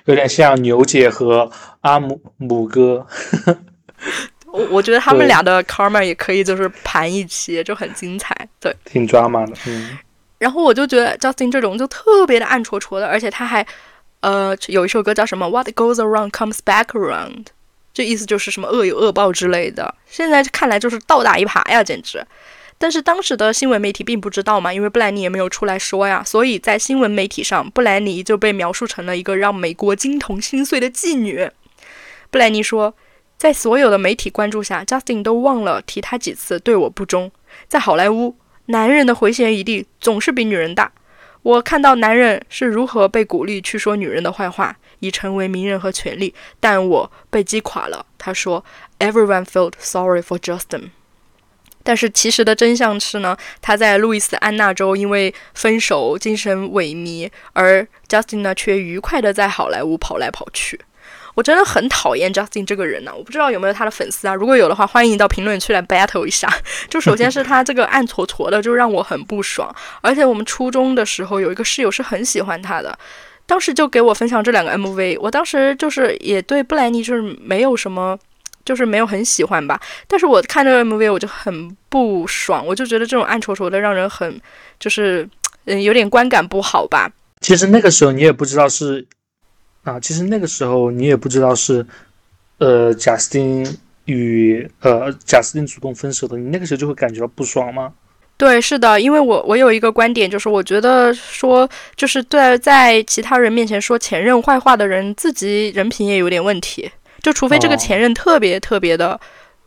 [0.05, 1.49] 有点像牛姐和
[1.81, 3.05] 阿姆姆哥，
[4.51, 9.97] 我我觉得他们俩的 karma 也可以就是盘一期，就很精彩，对，挺抓马的，嗯。
[10.37, 13.65] 然后我就觉得 Justin 这种就特别的暗戳戳的，而且他还
[14.21, 17.47] 呃有一首歌叫什么 What goes around comes back around，
[17.93, 19.93] 这意思就是什么恶有恶报之类的。
[20.05, 22.25] 现在看来就是倒打一耙呀，简直。
[22.79, 31.51] 但是当时的新闻媒体并不知道嘛，因为布兰妮也没有出来说呀，所以在新闻媒体上，布兰妮就被描述成了一个让美国金童心碎的妓女。
[32.31, 32.95] 布兰妮说，
[33.37, 37.29] 在所有的媒体关注下，Justin 都忘了提他几次对我不忠。
[37.67, 38.37] 在好莱坞，
[38.67, 40.93] 男人的回旋余地总是比女人大。
[41.41, 48.05] 我看到男人是如何被鼓励去说女人的坏话，以成为名人和权力，但我被击垮了。
[48.17, 48.63] 他说
[48.99, 50.91] ，Everyone felt sorry for Justin。
[51.83, 60.79] 但是其实的真相是呢，他在路易斯安那州因为分手精神萎靡，而 Justin 呢却愉快的在好莱坞跑来跑去。
[61.35, 64.35] 我真的很讨厌 Justin 这个人呢，我不知道有没有他的粉丝啊？
[64.35, 66.53] 如果有的话，欢迎到评论区来 battle 一下。
[66.89, 69.73] 就首先是他这个暗搓搓的，就让我很不爽。
[70.01, 72.97] 而且我们初中的时候有一个室友是很喜欢他的，
[73.45, 78.19] 当时就给我分享这两个 MV，我当时就是也对布莱尼就是没有什么。
[78.69, 84.39] 就是没有很喜欢吧，但是我看这个 MV 我就很不爽，我就觉得这种暗戳戳的让人很，
[84.79, 85.27] 就是
[85.65, 87.11] 嗯有点观感不好吧。
[87.41, 89.03] 其实那个时候你也不知道是
[89.81, 91.83] 啊，其实那个时候你也不知道是，
[92.59, 93.65] 呃，贾斯汀
[94.05, 97.91] 与呃贾斯汀主动分手的，你那个时候就会感觉到不爽吗？
[98.37, 106.91] 对，是的，因为我我有一个观点，就是我觉得说，就是在在其他人面前说前任坏话的人，自己人品也有点问题。
[107.21, 109.19] 就除非这个前任特别特别的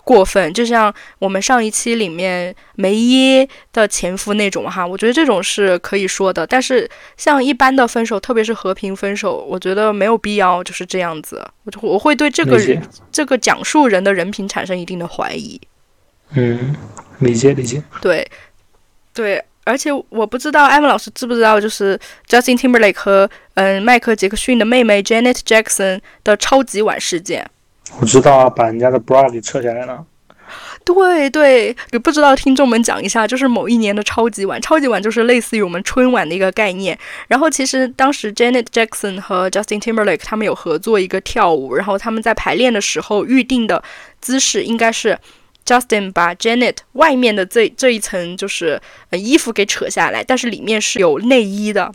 [0.05, 6.47] 过分，就像我们上一期里面梅耶的前夫那种哈，我觉得这种是可以说的。
[6.47, 11.47] 但是像一般的分手，特别是和平分手，我觉得没有必要就是这样子。
[11.65, 15.61] 我就我会对这个人这个讲述人的人品产生一定的怀疑。
[16.35, 16.75] 嗯，
[17.21, 17.83] 理解理解。
[18.01, 18.27] 对。
[19.15, 21.99] 对，而且我不知道艾文老师知不知道，就是
[22.29, 27.49] Justin Timberlake 和嗯迈克杰克逊的妹妹 Janet Jackson 的超级碗事件。
[28.01, 30.05] 我知道啊，把人家的 bra 给撤下来了。
[30.85, 36.99] 对对，给不知道听众们讲一下，就是某一年的超级碗，超级碗就是类似于我们春晚的一个概念。
[37.29, 43.83] 然后其实当时 Janet Jackson 和 Justin Timberlake 他们有合作一个跳舞，然后他们在排练的时候预定的
[44.21, 45.17] 姿势应该是。
[45.65, 51.93] Justin 把 Janet 外面的这这一层就是呃衣服给扯下来，但是里面是有内衣的。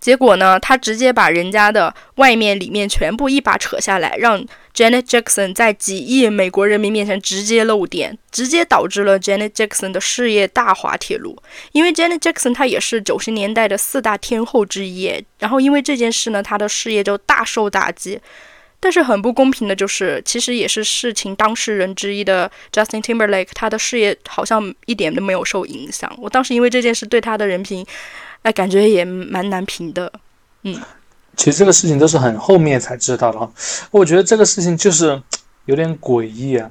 [0.00, 4.42] 结果呢，他直接把人家的外面、里面全部一把扯下来，让
[4.74, 11.36] Janet Jackson 在几亿美国人民面前直接露点，直接导致了 Janet Jackson 的事业大滑铁卢。
[11.72, 18.18] 因为 Janet Jackson 她也是九十年代的四大天后之一，然后因为这件事呢，她的事业就大受打击。
[18.80, 26.10] 但是很不公平的就是，其实也是事情当事人之一的 Justin Timberlake，他的事业好像一点都没有受影响。
[26.16, 27.84] 我当时因为这件事对他的人品，
[28.42, 30.12] 哎，感觉也蛮难评的。
[30.62, 30.80] 嗯，
[31.36, 33.50] 其实这个事情都是很后面才知道的。
[33.90, 35.20] 我觉得这个事情就是
[35.64, 36.70] 有点诡异啊。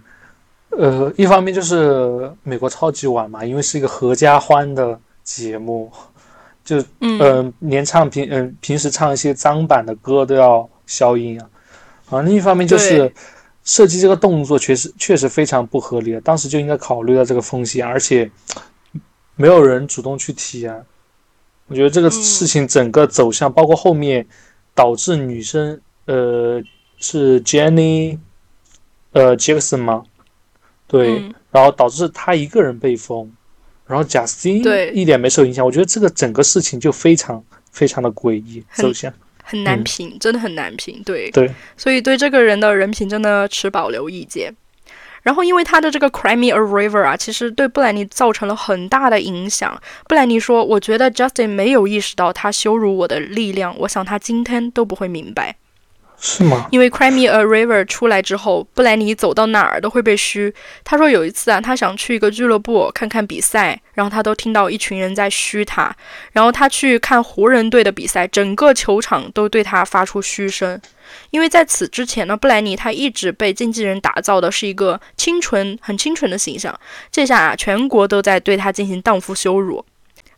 [0.69, 5.91] 呃，一方面就是美国超级碗嘛，因为是一个合家欢的节目，
[6.63, 11.47] 就嗯，连唱平嗯平时唱一些脏版的歌都要消音啊。
[12.09, 13.11] 啊，另一方面就是
[13.63, 18.29] 设计这个动作确实确实非常不合理，当时就应该考虑到这个风险，而且
[19.35, 20.75] 没有人主动去提啊。
[21.67, 24.25] 我觉得这个事情整个走向，包括后面
[24.73, 26.63] 导致女生呃
[26.97, 28.17] 是 Jenny
[29.11, 30.03] 呃 Jackson 吗？
[30.87, 33.29] 对，然后导致他一个人被封，
[33.85, 35.65] 然后贾斯汀一点没受影响。
[35.65, 39.13] 我觉得这个整个事情就非常非常的诡异走向。
[39.49, 41.01] 很难评，真的很难评。
[41.05, 44.53] 对对，所以对这个人的人品真的持保留意见。
[45.23, 49.81] 然后因为他的这个 Crimea River 啊，其实对布兰妮造成了很大的影响。
[50.07, 55.55] 布兰妮说：“我觉得 Justin 没有意识到他羞辱我的力量，我想他今天都不会明白。”
[56.19, 56.67] 是吗？
[56.71, 60.51] 因为《Cry Me a River》出来之后，布莱尼走到哪儿都会被嘘。
[60.83, 65.95] 他说有一次啊，他想去一个俱乐部看看比赛，然后他都听到一群人在嘘他。
[66.31, 70.81] 然后他去看湖人队的比赛，整个球场都对他发出嘘声。
[71.29, 76.77] 因为在此之前呢，布莱尼他一直被经纪人打造的是一个清纯、很清纯的形象。
[77.11, 79.85] 这下啊，全国都在对他进行荡妇羞辱。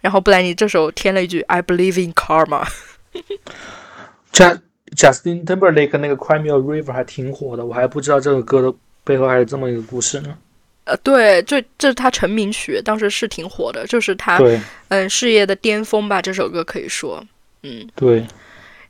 [0.01, 2.67] 然后布莱尼这时候添了一句：“I believe in karma。
[4.33, 4.59] ”这。
[4.95, 8.73] Justin Timberlake 那个 Crimea River 还挺火的，我还不知道这个歌的
[9.03, 10.37] 背后还有这么一个故事呢。
[10.85, 14.39] 呃，对，这这是他成名曲，当时是挺火的，就是他
[14.87, 16.19] 嗯事业的巅峰吧。
[16.21, 17.23] 这首歌可以说，
[17.61, 18.25] 嗯，对。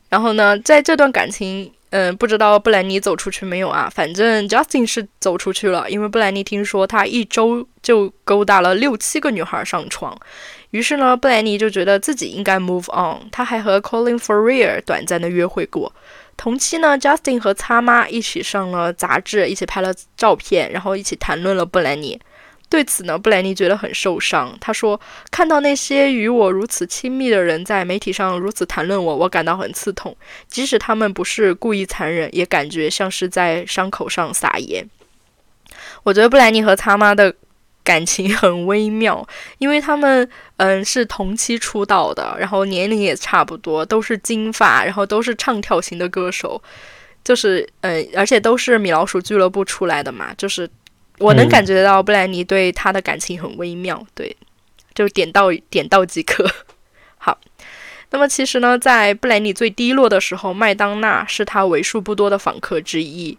[0.08, 3.92] 然后呢，在这段感情，嗯，不知道布兰妮走出去没有啊？
[3.94, 10.18] 反正 Justin 是走出去了，因为布兰妮听说他一周就勾搭了六七个女孩上床。
[10.72, 13.28] 于是呢，布兰妮就觉得自己应该 move on。
[13.32, 15.92] 他还和 Colin Faria 短暂的约会过。
[16.38, 22.20] 同期呢，Justin 和擦妈一起上了杂志，一起拍了照片，然后一起谈论了布兰妮。
[22.70, 24.56] 对此呢，布兰妮觉得很受伤。
[24.62, 25.02] 他说
[25.32, 30.16] ：“看到那些与我如此亲密的人在媒体上如此谈论我，我感到很刺痛。
[30.48, 34.88] 即使他们不是故意残忍，也感觉像是在伤口上撒盐。”
[36.04, 37.34] 我觉得布兰妮和擦妈的。
[37.90, 46.62] 感情很微妙，因为他们嗯是同期出道的，然后年龄也差不多，都是金发，然后都是唱跳型的歌手，
[47.24, 50.70] 就是嗯，而且都是米老鼠俱乐部出来的嘛，就是
[51.18, 54.38] 我能感觉到布兰妮对他的感情很微妙，对，
[54.94, 56.48] 就点到点到即可。
[57.18, 57.40] 好，
[58.12, 63.36] 那么其实呢，在布兰妮最低落的时候，麦当娜是他为数不多的访客之一。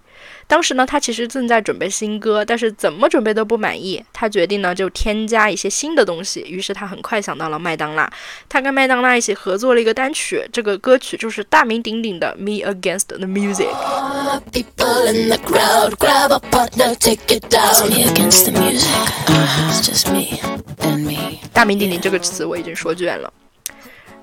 [0.46, 4.04] 当时呢，他其实正在准备新歌，但是怎么准备都不满意。
[4.12, 6.40] 他决定呢，就添加一些新的东西。
[6.40, 8.10] 于是他很快想到了麦当娜，
[8.48, 13.68] 他跟麦当娜一起合作了一个单曲，这个歌曲就是大名鼎鼎的《Me Against the Music》。
[21.52, 23.32] 大名鼎鼎这个词我已经说倦了。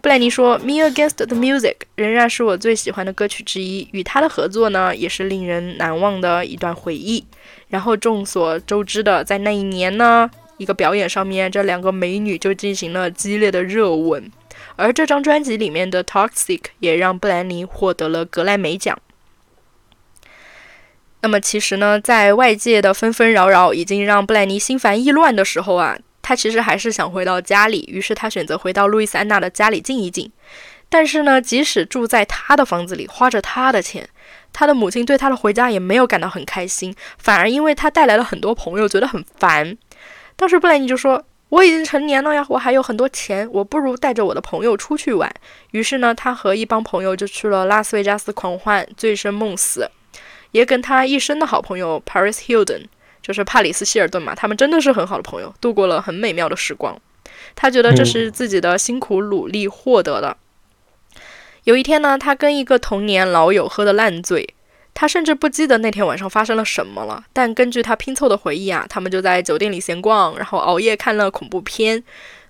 [0.01, 3.87] 布莱尼说，《Me Against the Music》仍然是我最喜欢的歌曲之一。
[3.91, 7.25] 与他的合作呢，也是令人难忘的一段回忆。
[7.69, 14.31] 然后众所周知的，在那一年呢，一个表演上面，这两个美女就进行了激烈的热吻。
[14.75, 18.97] 而这张专辑里面的《Toxic》也让布兰妮获得了格莱美奖。
[21.21, 25.97] 那么其实呢，在外界的纷纷扰扰已经让布兰妮心烦意乱的时候啊。
[26.28, 30.30] 他其实还是想回到家里，于是他选择回到路易斯安娜的家里静一静。
[30.89, 34.09] 但是呢，即使住在他的房子里，花着他的钱，
[34.51, 39.78] 他的母亲对他的回家也没有感到很开心，反而因为他带来了很多朋友，觉得很烦。
[40.36, 45.34] 当时布莱尼就说：“我已经成年了呀，我还有很多钱，我不如带着我的朋友出去玩。”
[45.71, 49.89] 于是呢，他和一帮朋友就去了拉斯维加斯狂欢，醉生梦死，
[50.51, 52.88] 也跟他一生的好朋友 Paris Hilton。
[53.28, 56.97] 就是帕里斯希尔顿嘛，他们真的是很好的朋友，度过了很美妙的时光。
[57.55, 60.38] 他觉得这是自己的辛苦努力获得的。
[61.65, 64.55] 有一天呢，他跟一个童年老友喝得烂醉，
[64.93, 67.25] 他甚至不记得那天晚上发生了什么了。
[67.34, 72.01] 但根据他拼凑的回忆啊，他们就在酒店里闲逛，然后熬夜看了恐怖片。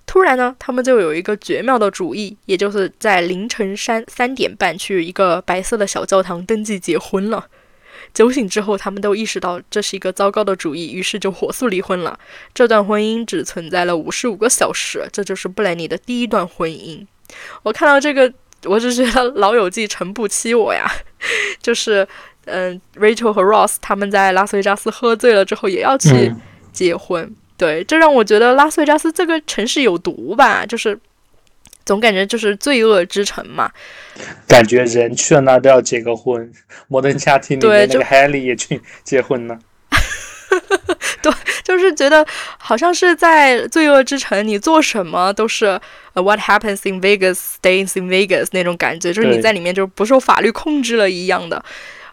[0.06, 7.48] 突然呢，他们就有一个绝妙的主意，也就是在凌晨三三点半去一个白色的小教堂登记结婚了。
[8.14, 12.18] 酒醒之后，他们都意识到这是一个糟糕的主意，于是就火速离婚了。
[12.54, 17.06] 这段婚姻只存在了五十五个小时，这就是布莱尼的第一段婚姻。
[17.62, 18.32] 我看到这个，
[18.64, 20.90] 我就觉得《老友记》诚不欺我呀。
[21.62, 22.06] 就是，
[22.46, 26.34] 嗯，Rachel 和 Ross 他们在拉斯维加斯喝醉了之后也要去
[26.72, 30.98] 结婚，对，这让我觉得拉斯维加斯这个城市有毒吧，就是。
[31.88, 33.70] 总感觉就是罪恶之城嘛，
[34.46, 36.52] 感觉人去了那都要结个婚。
[36.86, 39.58] 摩登家庭里面那个 Haley 也去结婚了。
[41.22, 41.32] 对，
[41.64, 42.26] 就是觉得
[42.58, 45.80] 好像是在罪恶之城，你做什么都是
[46.12, 51.64] What happens in Vegas stays in Vegas 那种感觉，就是你在里面就不受法律控制了一样的。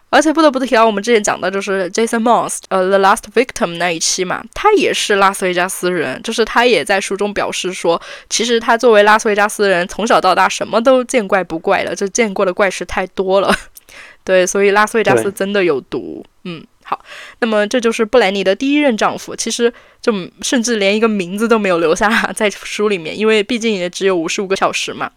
[0.08, 8.00] 而且不得不提到，我们之前讲的就是 Jason Moss，呃，《The Last Victim》那一期嘛，他也是拉斯维加斯人，就是他也在书中表示说，
[8.30, 13.52] 其实他作为拉斯维加斯人，从小到大什么都见怪不怪了，就见过的怪事太多了。
[14.24, 16.24] 对，所以拉斯维加斯真的有毒。
[16.44, 17.04] 嗯，好，
[17.40, 25.10] 那么这就是布兰妮的第一任丈夫，其实就甚至连一个名字都没有留下在书里面，因为毕竟也只有五十五个小时嘛。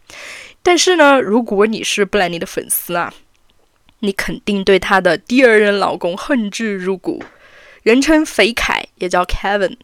[0.64, 3.14] 但是呢，如果你是布兰妮的粉丝啊。
[4.00, 7.24] 你肯定对她的第二任老公恨之入骨，
[7.84, 9.78] 人称“肥凯”，也叫 Kevin。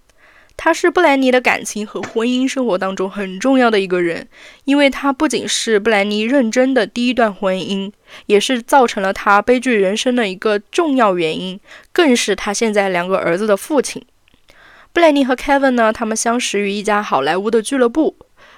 [0.58, 4.30] 他是布兰妮的感情和婚姻生活当中很重要的一个人，
[4.64, 7.92] 因为他不仅是布兰妮认真的第一段婚姻，
[8.28, 11.60] 也是造成了他悲剧人生的一个重要原因，
[11.92, 14.02] 更是他现在两个儿子的父亲。
[14.94, 18.16] 布兰妮和 Kevin 呢，他们相识于一家好莱坞的俱乐部。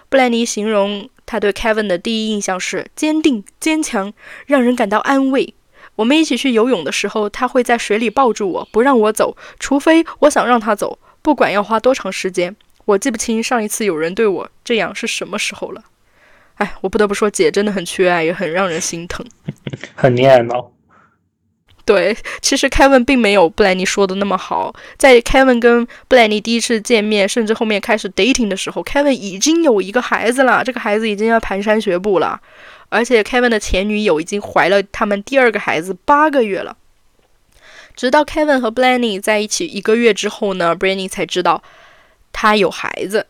[0.08, 1.10] 布兰妮形容。
[1.28, 4.12] 他对 Kevin 的第一印象是坚定、坚强，
[4.48, 5.54] 让人感到安慰。
[5.98, 12.56] 我们一起去游泳的时候，他会在水里抱住我，不让我走，除非我想让他走，不管要花多长时间。
[12.86, 15.84] 我记不清上一次有人对我这样是什么时候了。
[16.56, 19.26] 哎，我不得不说，姐真的很缺爱，也很让人心疼，
[19.94, 20.72] 很恋爱脑。
[21.88, 24.76] 对，其实 Kevin 并没有布莱尼说的那么好。
[24.98, 32.42] 在 Kevin 跟布莱尼第一次见面，甚至后面开始 dating 的时候，Kevin 已经有一个孩子了，这个孩子已经要蹒跚学步了，
[32.90, 36.76] 而且 Kevin 的前女友已经怀了他们第二个孩子八个月了。
[37.96, 41.64] 直到 Kevin 和布莱尼在一起一个月之后呢，布莱尼才知道
[42.34, 43.28] 他有孩子，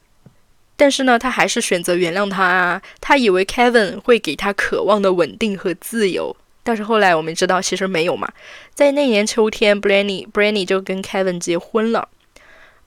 [0.76, 2.82] 但是呢，他还是选择原谅他啊。
[3.00, 6.36] 他以为 Kevin 会给他渴望的稳定和自由。
[6.68, 8.28] 但是后来我们知道，其实没有嘛。
[8.74, 12.10] 在那年秋天 b r a n n y b r a n n y 就跟 Kevin 结婚了。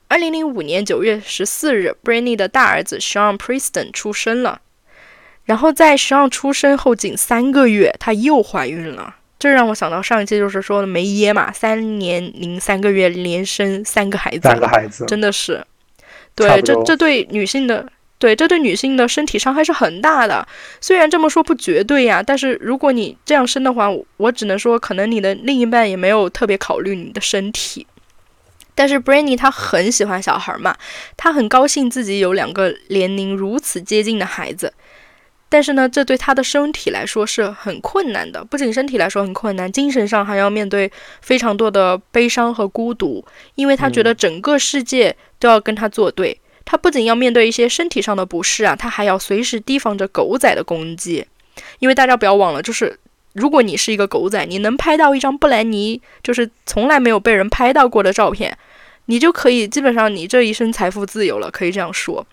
[0.07, 4.61] 二零零五年九月十四日 b r a n n y 的大儿子 Sean Preston 出生了。
[5.45, 9.15] 然后在 Sean 出生后仅三个月，她又怀孕了。
[9.39, 15.65] 这让我想到上一期就是说的梅耶嘛，三年零三个月连生三个孩子，三个孩子真的是，
[16.35, 17.91] 对，这这对女性的。
[18.21, 20.47] 对，这对女性的身体伤害是很大的。
[20.79, 27.87] 虽然这么说不绝对呀，但是如果你这样生的话，我只能说，可能你的另一半也没有特别考虑你的身体。
[28.75, 30.77] 但是 b r a n n y 她很喜欢小孩嘛，
[31.17, 34.71] 她很高兴自己有两个年龄如此接近的孩子。
[35.49, 40.91] 但是呢，这对她的身体来说是很困难的，不仅身体来说很困难，精神上还要面对
[41.21, 46.39] 非常多的悲伤和孤独，因为她觉得整个世界都要跟她作对。
[46.65, 51.25] 他不仅要面对一些身体上的不适啊，他还要随时提防着狗仔的攻击。
[51.79, 52.97] 因为大家不要忘了，就是
[53.33, 58.57] 如果你是一个狗仔，你能拍到一张布兰妮就是从来没有被人拍到过的照片，
[59.05, 62.25] 你就可以基本上你这一生财富自由了，可以这样说。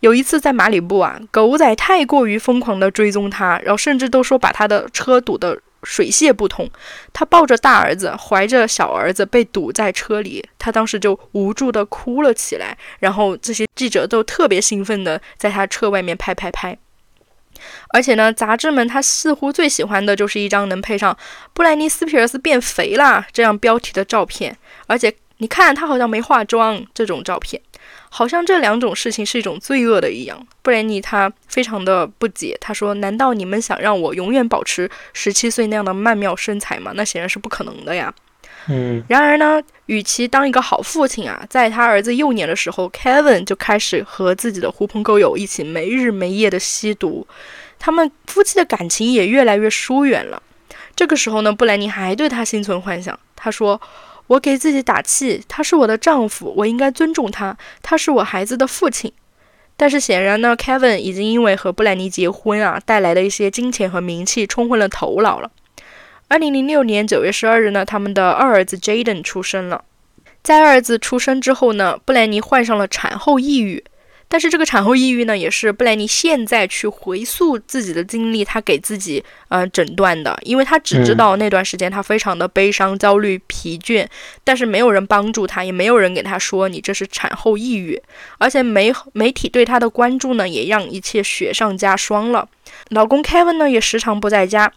[0.00, 6.68] 有一次在马里布啊，狗仔太过于疯狂地追踪他，然后甚至都说把他的车堵得水泄不通。
[7.12, 12.76] 他抱着大儿子，怀着小儿子被堵在车里，他当时就无助地哭了起来。
[12.98, 16.76] 然后这些记者都特别兴奋地在他车外面拍拍拍。
[17.90, 21.16] 而且呢，杂志们他似乎最喜欢的就是一张能配上
[21.52, 24.56] 布莱尼斯皮尔斯变肥啦这样标题的照片，
[24.88, 27.62] 而且你看他好像没化妆这种照片。
[28.16, 36.92] 好像这两种事情是一种罪恶的一样，布兰尼他非常的不解，他说：“难道你们想让我永远保持十七岁那样的曼妙身材吗？
[36.94, 38.14] 那显然是不可能的呀。”
[38.70, 47.26] 嗯，然而呢，与其当一个好父亲啊，在他儿子幼年的时候，Kevin 就开始和自己的狐朋狗友一起没日没夜的吸毒，
[47.80, 50.40] 他们夫妻的感情也越来越疏远了。
[50.94, 53.80] 这个时候呢，布兰妮还对他心存幻想，他说。
[54.26, 59.12] 我给自己打气，他是我的丈夫，我应该尊重他，他是我孩子的父亲。
[59.76, 65.50] 但是显然呢，Kevin 已经因为和布兰妮结婚啊带来的一些金钱和名气冲昏了头脑了。
[66.28, 69.84] 二零零六年九月十二日呢，他们的二儿子 Jaden 出生了。
[70.42, 73.84] 在二儿子出生之后呢，布兰妮患上了产后抑郁。
[74.34, 84.04] 但是这个产后抑郁呢，也是布莱尼现在去回溯自己的经历，他给自己呃诊断的，因为他只知道那段时间他非常的悲伤、焦虑、疲倦，
[84.42, 88.02] 但是没有人帮助他，也没有人给他说你这是产后抑郁，
[88.38, 92.48] 而且媒媒体对他的关注呢，也让一切雪上加霜了。
[92.88, 94.72] 老公 Kevin 呢，也时常不在家。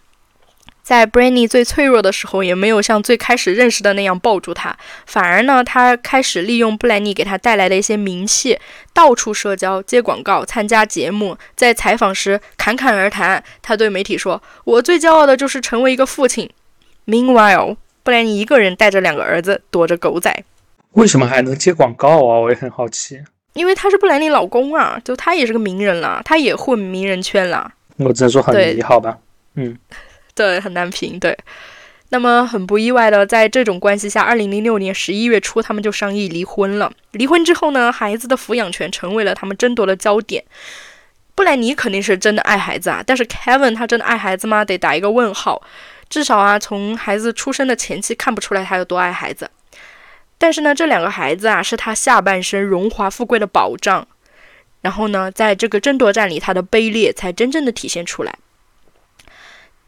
[0.87, 8.57] 在 Brandy 最脆弱的时候，也没有像最开始认识的那样抱住他，反而呢，他开始利用布兰妮给他带来的一些名气，
[8.93, 13.43] 到处社交、接广告、参加节目，在采访时侃侃而谈。
[13.61, 16.49] 他对媒体说：“我最骄傲的就是成为一个父亲。”
[17.05, 20.45] Meanwhile，布兰妮一个人带着两个儿子躲着狗仔。
[20.91, 22.39] 为什么还能接广告啊？
[22.39, 23.21] 我也很好奇。
[23.55, 27.73] 因为他是布兰妮老公啊，就他也是个名人了，他也混名人圈了。
[27.97, 29.17] 我只能说很迷，好吧？
[29.55, 29.77] 嗯。
[30.37, 31.19] 对，很难评。
[31.19, 31.35] 对，
[32.09, 36.93] 那么很不意外的，在这种关系下，二零零六年十一月初，他们就商议离婚了。
[37.13, 40.43] 离婚之后呢，孩子的抚养权成为了他们争夺的焦点。
[41.33, 44.63] 布兰妮肯定是真的爱孩子啊，但是 Kevin 他真的爱孩子吗？
[44.63, 45.61] 得打一个问号。
[46.09, 49.49] 至少啊，从孩子出生的前期看不出来他有多爱孩子。
[50.37, 54.07] 但是呢，这两个孩子啊，是他下半生荣华富贵的保障。
[54.81, 58.33] 然后呢，在这个争夺战里，他的卑劣才真正的体现出来。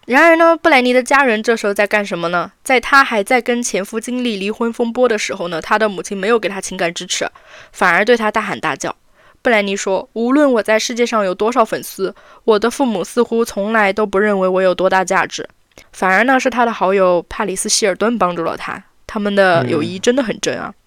[0.09, 2.51] 然而呢，布莱尼的家人这时候在干什么呢？
[2.63, 7.29] 在他还在跟前夫经历离婚风波的时候呢，他的母亲没有给他情感支持，
[7.71, 8.95] 反而对他大喊大叫。
[9.43, 15.47] 布莱尼说：“无论我在世界上有多少粉丝，我的父母似乎从来都不认为我有多大价值。
[15.91, 20.78] 反而呢，是他的好友帕里斯希尔顿帮助了他，他们的友谊真的很真啊。”嗯。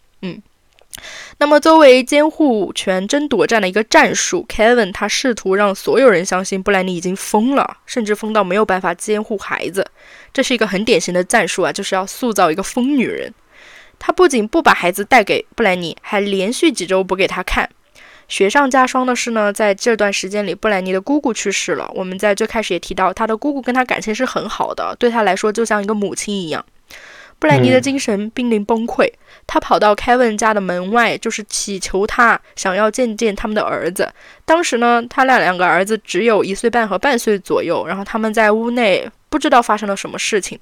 [1.38, 9.86] 那么，作为监护权争夺战的一个战术，Kevin 他试图让所有人相信布兰妮已经疯了，甚至疯到没有办法监护孩子。
[10.32, 13.32] 这是一个很典型的战术啊，就是要塑造一个疯女人。
[13.98, 17.68] 他不仅不把孩子带给布兰妮，还连续几周不给他看。
[18.28, 21.90] 雪上加霜的是呢，在这段时间里，布兰妮的姑姑去世了。
[21.94, 26.64] 我们在最开始也提到，他的姑姑跟他感情是很好的，对他来说就像一个母亲一样。
[27.42, 29.12] 布兰妮的精神濒临崩溃。
[29.48, 34.08] 他跑到 Kevin 家的门外，就是祈求他想要见见他们的儿子。
[34.44, 40.60] 当时呢，他俩两个儿子只有一岁半和半岁左右，然后他们在屋内不知道发生了什么事情。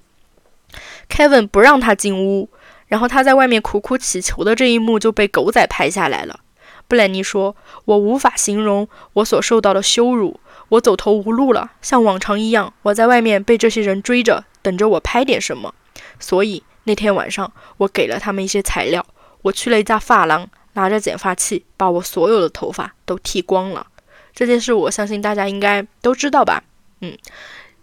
[1.11, 2.49] Kevin 不让他进屋，
[2.87, 6.41] 然后他在外面苦苦祈求的这一幕就被狗仔拍下来了。
[6.89, 7.55] 布兰妮说
[7.85, 15.74] ：“我无法形容我所受到的羞辱，我走投无路了，像往常一样，我在外面被这些人追着，等着我拍点什么，
[16.18, 19.05] 所以。”那天晚上，我给了他们一些材料。
[19.43, 23.87] 我去了一家发廊，拿着剪发器，把我所有的头发都剃光了。
[24.35, 26.62] 这件事，我相信大家应该都知道吧？
[27.01, 27.16] 嗯。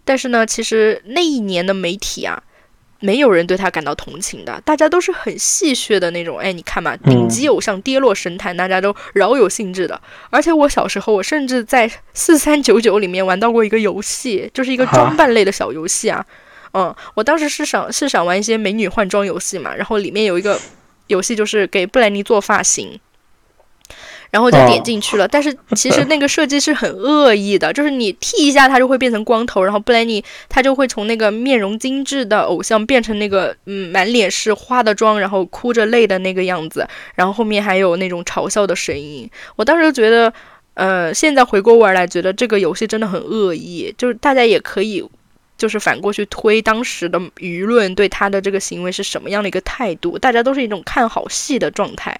[0.04, 2.42] 但是呢，其实那一年的媒体啊，
[3.00, 6.38] 没有人对他感到同情的，大家都是很戏谑的那种。
[6.38, 10.00] 哎，你看嘛，顶级偶像跌落神坛，大家都饶有兴致的。
[10.30, 16.24] 而且我小时候，我甚至在四三九九里面玩到过一个游戏，就是一个装扮类的小游戏啊。
[16.74, 20.58] 嗯，我当时是想是想玩一些美女换装游戏嘛，然后里面有一个
[21.06, 23.00] 游戏就是给布兰妮做发型，
[24.30, 25.26] 然后就点进去了。
[25.26, 39.28] 但是其实那个设计是很恶意的，就是你剃一下它就会变成光头，然后布兰妮她就会从那个面容精致的偶像变成那个嗯满脸是花的妆，然后哭着泪的那个样子，然后后面还有那种嘲笑的声音。
[39.56, 40.30] 我当时就觉得，
[40.74, 45.02] 呃，现在回过味儿来，觉得这个游戏真的很恶意，就是大家也可以。
[45.58, 52.18] 就是反过去推当时的舆论对他的这个行为是什么样的一个态度，大家都是一种看好戏的状态。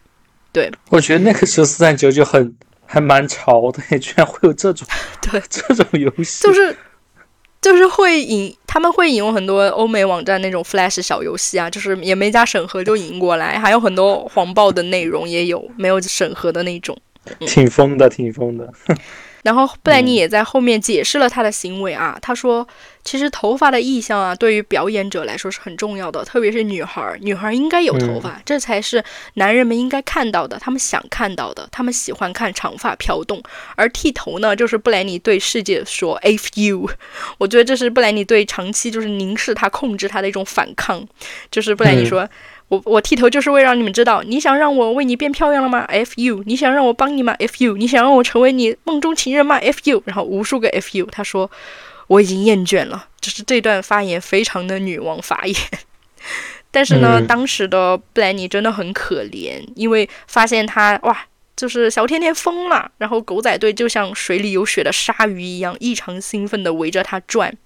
[0.53, 4.86] 对，我觉得那个时候四三九九很还蛮潮的，居然会有这种
[5.22, 6.76] 对 这种游戏，就是
[7.61, 16.99] 就是会引他们会引用很多欧美网站那种 Flash 小游戏啊，就是也没加审核就引过来，还有很多黄暴的内容也有没有审核的那种。
[17.41, 18.72] 挺疯的，挺疯的。
[19.43, 22.66] 然后布莱尼也在后面解释了他的行为啊，他说，
[23.05, 29.03] 其实头发的意象啊，对于表演者来说是很重要的，特别是女孩儿，女孩儿应该有头发，这才是
[29.34, 33.43] 男人们应该看到的，他们想看到的，他们喜欢看长发飘动，
[33.76, 36.91] 而剃头呢，就是布莱尼对世界说 “if you”，
[37.39, 41.07] 我觉得这是布莱尼对长期就是凝视他、控制他的一种反抗，
[41.51, 42.28] 就是布莱尼说。
[42.69, 51.07] 我我剃头就是为让你们知道，你想让我为你变漂亮了吗？F you，你想让我帮你吗？F you，你想让我成为你梦中情人吗？F you，然后无数个 F you。
[51.11, 51.51] 他说
[52.09, 55.57] 我已经厌倦了，就是这段发言非常的女王发言。
[56.71, 61.25] 但是呢，当时的布莱尼真的很可怜，因为发现他哇，
[61.57, 67.57] 就是小甜甜疯了，然后狗仔队就像水里有血的鲨鱼一样，异常兴奋地围着他转。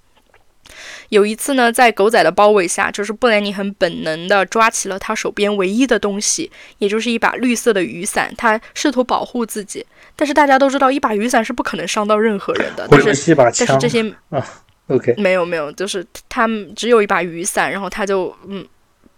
[1.11, 8.33] 有一次呢，在狗仔的包围下，就是布兰妮很本能的抓起了他手边唯一的东西，也就是一把绿色的雨伞。
[8.37, 9.85] 他试图保护自己，
[10.17, 12.87] 但是大家都知道，一把雨伞是不可能伤到任何人的。
[12.91, 14.47] 但是，但是这些啊
[14.89, 18.67] ，OK，没有没有，就是他只有一把雨伞，然后他就嗯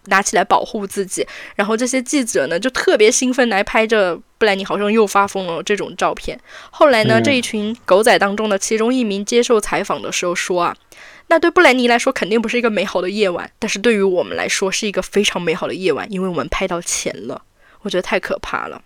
[0.07, 1.27] 拿起来保护自己。
[1.55, 6.39] 然后这些记者呢，就特别兴奋来拍着布兰妮好像又发疯了这种照片。
[6.71, 10.77] 后来呢，这一群狗仔当中的其中一名接受采访的时候说啊。
[11.29, 17.43] 那对布兰妮来说肯定不是一个美好的夜晚，但是对于我们来说是一个非常美好的夜晚，因为我们拍到钱了。
[17.83, 18.81] 我觉得太可怕了。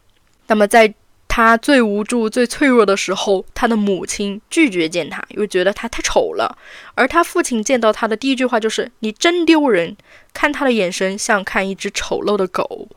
[0.46, 0.92] 那么在
[1.28, 6.56] 他最无助、最脆弱的时候，他的母亲拒绝见他，因为觉得他太丑了。
[6.94, 9.96] 而他父亲见到他的第一句话就是：“你真丢人！”
[10.32, 12.88] 看他的眼神像看一只丑陋的狗。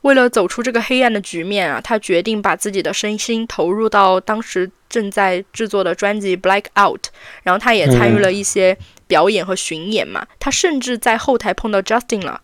[0.00, 7.00] 为了走出这个黑暗的局面啊，他决定把自己的身心投入到当时正在制作的专辑《Black Out》，
[7.42, 8.76] 然后他也参与了一些
[9.06, 10.26] 表演和巡演嘛。
[10.38, 12.40] 他甚至在后台碰到 Justin 了。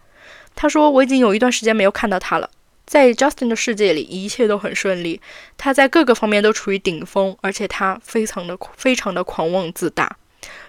[0.54, 2.50] 他说：“我已经有一段时间没有看到他了。”
[2.84, 5.18] 在 Justin 的世界里，一切都很顺利，
[5.56, 10.16] 他在各个方面都处于顶峰，而且他非常的非常的狂妄自大，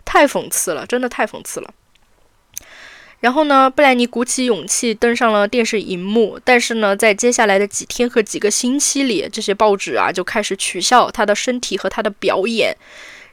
[0.05, 1.74] 太讽刺了，真的太讽刺了。
[3.24, 12.76] 然后呢，布莱尼鼓起勇气登上了电视荧幕，但是呢，在接下来的几天和几个星期里，这些报纸啊就开始取笑他的身体和他的表演。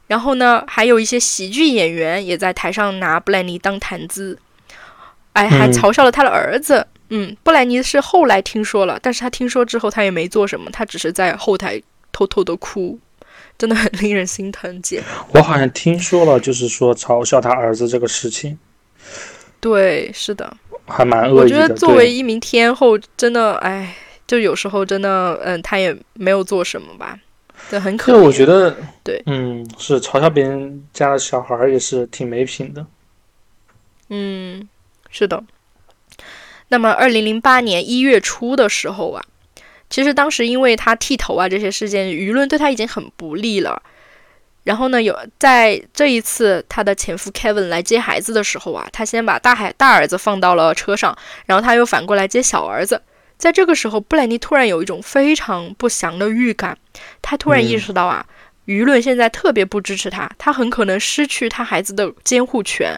[0.07, 4.38] 然后呢，还有一些喜剧演员也在台上拿布莱尼当谈资，
[5.32, 6.86] 哎，还嘲笑了他的儿子。
[7.09, 11.82] 嗯，布莱尼是后来听说了，但是他听说之后他也没做什么，他只是在后台
[12.12, 12.97] 偷偷的哭，
[13.59, 14.80] 真的很令人心疼。
[14.80, 15.03] 姐，
[15.34, 18.57] 我好像听说了，就是说嘲笑他儿子这个事情。
[19.61, 20.57] 对，是的，
[20.87, 23.95] 还蛮恶我觉得作为一名天后，真的，哎，
[24.27, 27.19] 就有时候真的，嗯，他也没有做什么吧，
[27.69, 28.19] 对，很可怜。
[28.19, 32.87] 我觉得，对，嗯，是嘲笑别人家的小孩也是挺没品的。
[34.09, 34.67] 嗯，
[35.11, 35.45] 是的。
[36.69, 39.23] 那么，二零零八年一月初的时候啊，
[39.91, 43.83] 其实当时因为他剃头啊这些事件，舆论对他已经很不利了。
[44.63, 53.01] 然后呢，有在这一次她的前夫 Kevin 来接孩子的时候啊，他先把大孩大儿子放到了车上，然后他又反过来接小儿子。
[53.39, 56.77] 在这个时候，布莱尼突然有一种非常不祥的预感，
[57.23, 58.27] 他突然意识到啊，
[58.67, 62.95] 舆论现在特别不支持他，他很可能失去他孩子的监护权。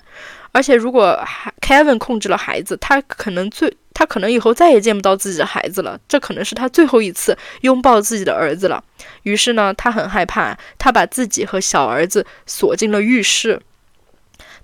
[0.53, 1.19] 而且，如果
[1.61, 8.85] Kevin 控制了孩子，他可能最他可能以后再也见不到自己的孩子了，这可能是他最后一次拥抱自己的儿子了。
[9.23, 13.61] 于是呢，他很害怕，他把自己和小儿子锁进了浴室。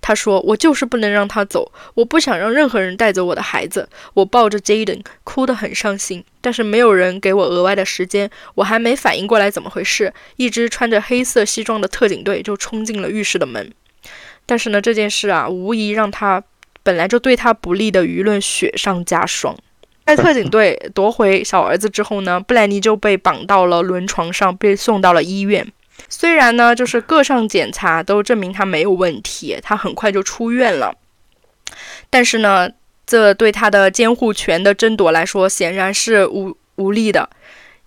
[0.01, 8.30] 他说：“我就是不能让他走，我不想让任何人带走我的孩子。”我抱着 Jaden 哭得很伤心，但是没有人给我额外的时间。
[8.55, 13.72] 我还没反应过来怎么回事，一支穿着黑色西装的特警队就冲进了浴室的门。
[14.49, 16.42] 但是呢，这件事啊，无疑让他
[16.82, 19.55] 本来就对他不利的舆论雪上加霜。
[20.07, 25.70] 在特警队 夺回小儿子之后呢，布兰妮就被绑到了轮床上，被送到了医院。
[26.09, 30.94] 虽然呢，就是各项检查都证明他没有问题，他很快就出院了。
[32.09, 32.70] 但是呢，
[33.05, 37.28] 这对他的监护权的争夺来说，显然是无无力的。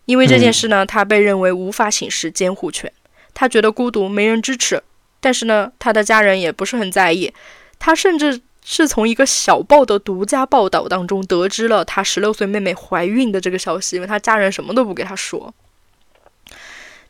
[0.06, 2.92] 因为这件事呢，他被认为无法行使监护权，
[3.34, 4.84] 他觉得孤独，没人支持。
[5.22, 7.32] 但是呢，他的家人也不是很在意，
[7.80, 15.54] 他甚至是从一个小报的独家报道当中得知了他十六岁妹妹怀孕的这个消息，因为他家人什么都不给他说。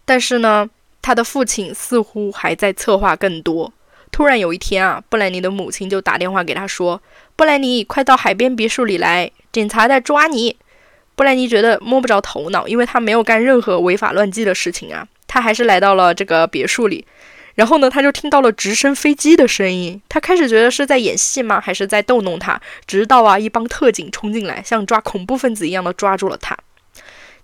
[0.05, 0.70] 但是呢，
[1.01, 3.74] 他的父亲似乎还在策划更多。
[4.12, 7.01] 突然有一天啊，布莱尼的母亲就打电话给他说
[7.38, 10.57] ：“布莱尼，快到海边别墅里来，警察在抓你。”
[11.16, 15.07] 布莱尼觉得摸不着头脑，因为他没有干任何违法乱纪的事情啊。
[15.28, 17.05] 他还是来到了这个别墅里，
[17.56, 20.02] 然后呢，他就听到了直升飞机的声音。
[20.08, 21.60] 他开始觉得是在演戏吗？
[21.60, 22.60] 还是在逗弄他？
[22.88, 26.58] 直到啊，一帮特警冲进来，像抓恐怖分子一样的抓住了他。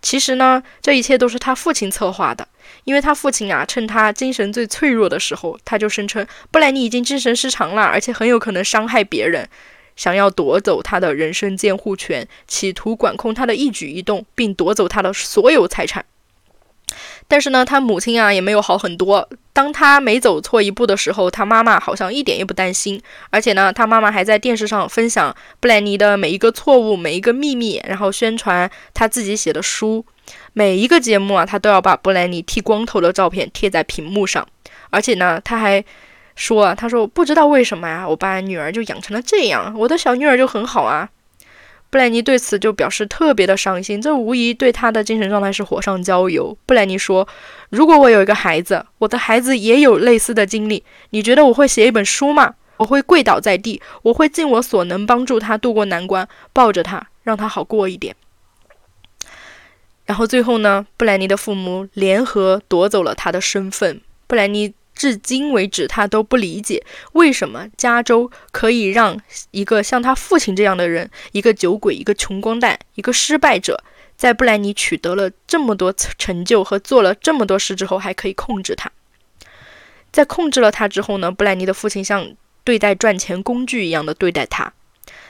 [0.01, 2.47] 其实呢，这一切都是他父亲策划的，
[2.83, 9.49] 因为他父亲啊，趁他精神最脆弱的时候，他就声称布莱尼已经精神失常了，而且很有可能伤害别人，
[9.95, 16.05] 想要夺走他的人身监护权，企图管控他的一举一动，并夺走他的所有财产。
[17.27, 19.27] 但是呢，他母亲啊也没有好很多。
[19.51, 23.01] 当他每走错一步的时候，他妈妈好像一点也不担心。
[23.29, 30.05] 而且呢，他妈妈还在电视上分享布莱尼的每一个错误、每一个秘密，然后宣传他自己写的书。
[30.53, 34.47] 每一个节目啊，他都要把布莱尼剃光头的照片贴在屏幕上。
[34.89, 35.83] 而且呢，他还
[36.35, 41.09] 说，他说不知道为什么呀，我把女儿就养成了这样，我的小女儿就很好啊。
[41.89, 46.57] 布莱尼对此就表示特别的伤心，这无疑对他的精神状态是火上浇油。
[46.65, 47.27] 布莱尼说
[47.71, 52.55] ：“如果我有一个孩子，我的孩子也有类似的经历，你觉得我会写一本书吗？
[52.75, 58.15] 我会跪倒在地，我会尽我所能帮助他渡过难关，抱着他，让他好过一点。”
[60.05, 64.01] 然后最后呢，布莱尼的父母联合夺走了他的身份。
[64.27, 64.73] 布莱尼。
[64.97, 66.83] 至今为止，他都不理解
[67.13, 69.15] 为什么加州可以让
[69.51, 73.81] 一个像他父亲这样的人，一个酒鬼，一个穷光蛋，一个失败者，
[74.17, 78.91] 在布莱尼取得了这么多成就和做了这么多事之后，还可以控制他。
[80.11, 82.27] 在控制了他之后呢，布莱尼的父亲像
[82.63, 84.73] 对待赚钱工具一样的对待他。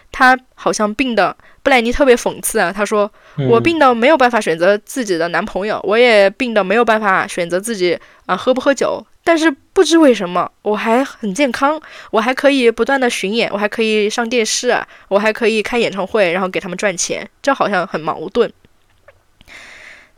[0.09, 3.11] 他好像病的，布莱尼特别讽刺啊，他说
[3.49, 18.49] ：“我病的没有办法选择自己的男朋友，我也病的没有办法选择自己啊喝不喝酒。”但是不知为什么，我还很健康，我还可以不断的巡演，我还可以上电视，我还可以开演唱会，然后给他们赚钱，这好像很矛盾。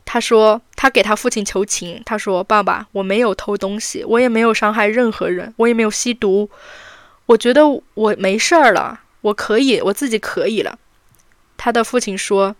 [0.06, 6.48] 他说他给他父亲求情，他说：“爸爸，我没有偷东西，我也没有伤害任何人，我也没有吸毒，
[7.26, 7.64] 我觉得
[7.96, 10.78] 我没事儿了，我可以，我自己可以了。”
[11.58, 12.56] 他的父亲说：“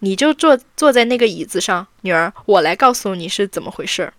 [0.00, 4.12] 你就坐坐在那个椅子上，女儿，我来告诉你是怎么回事。”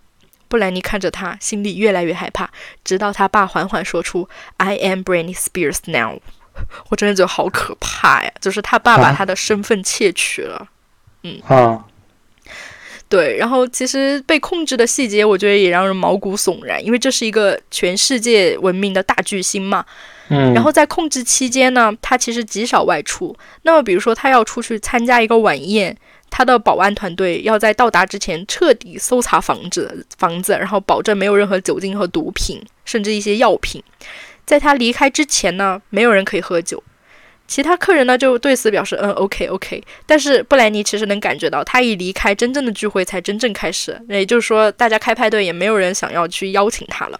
[0.48, 2.48] 布兰妮看着他，心里越来越害怕，
[2.84, 4.28] 直到他爸缓缓说出
[4.58, 6.20] “I am Britney Spears now”，
[6.88, 8.32] 我真的觉得好可怕呀！
[8.40, 10.68] 就是他爸把他的身份窃取了。
[11.22, 11.84] 嗯啊，
[13.08, 13.36] 对。
[13.36, 19.84] 然后其实被控制的细节，我觉得也让人毛骨悚然，因为这是一个全世界闻名的大巨星嘛。
[20.28, 20.54] 嗯。
[20.54, 23.36] 然后在控制期间呢，他其实极少外出。
[23.62, 25.96] 那么比如说他要出去参加一个晚宴。
[26.36, 33.82] 他的保安团队要在到达之前彻底搜查房子，房子，然后保证没有任何酒精和毒品，甚至一些药品。
[34.44, 36.82] 在他离开之前呢，没有人可以喝酒。
[37.46, 39.82] 其他客人呢就对此表示嗯，OK OK。
[40.04, 43.98] 但是布莱尼其实能感觉到，他一离开，真正的聚会才真正开始。
[44.10, 47.18] 也就是说，大家开派对也没有人想要去邀请他了。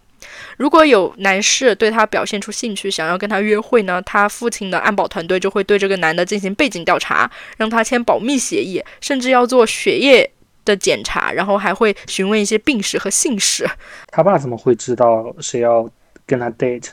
[0.57, 10.31] 如果有男士对他表现出兴趣，想要跟他约会呢，他父亲的安保团队就会对这个男的进行背景调查，让他签保密协议，甚至要做血液
[10.65, 13.69] 的检查，然后还会询问一些病史和姓氏。
[14.09, 15.89] 他爸怎么会知道谁要
[16.25, 16.89] 跟他 date？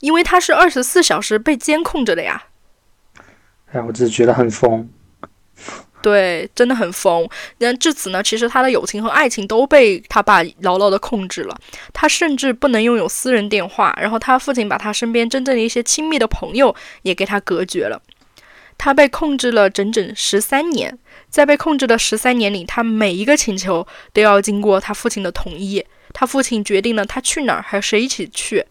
[0.00, 2.48] 因为他是二十四小时被监控着的呀。
[3.72, 4.88] 哎，我只是觉得很疯。
[6.06, 7.28] 对，真的很疯。
[7.58, 11.58] 那至此呢，其实他的友情和爱情都被他爸牢牢的控制了。
[11.92, 18.00] 他甚至不能拥有私人电话，然后他父亲把他身边真正的一些亲密的朋友也给他隔绝了。
[18.78, 20.96] 他被控制了整整十三年，
[21.28, 25.84] 在被控制的十三年里，他每一个请求都要经过他父亲的同意。
[26.12, 28.64] 他父亲决定了他去哪儿和谁一起去，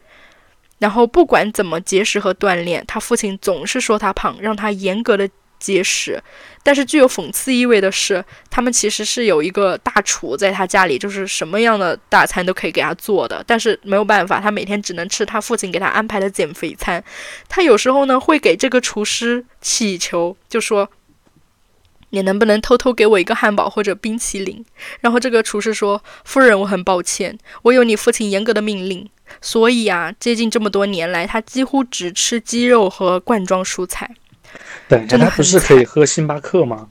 [0.79, 5.29] 然后不管怎么节食和锻炼，他父亲总是说他胖，让他严格的。
[5.65, 6.21] 结实，
[6.61, 13.43] 但是具有讽刺意味的是，他们其实是有一个大厨在他家里，就是什么样的大餐都可以给他做的。
[13.47, 17.03] 但是没有办法，他每天只能吃他父亲给他安排的减肥餐。
[17.49, 20.87] 他有时候呢会给这个厨师祈求，就说
[22.11, 24.63] ：“你能不能偷偷给我一个汉堡或者冰淇淋？”
[25.01, 29.09] 然后这个厨师说：“夫人，我很抱歉，我有你父亲严格的命令，
[29.41, 34.15] 所以啊，接近这么多年来，他几乎只吃鸡肉和罐装蔬菜。”
[34.87, 36.89] 对，他不是可以喝星巴克吗？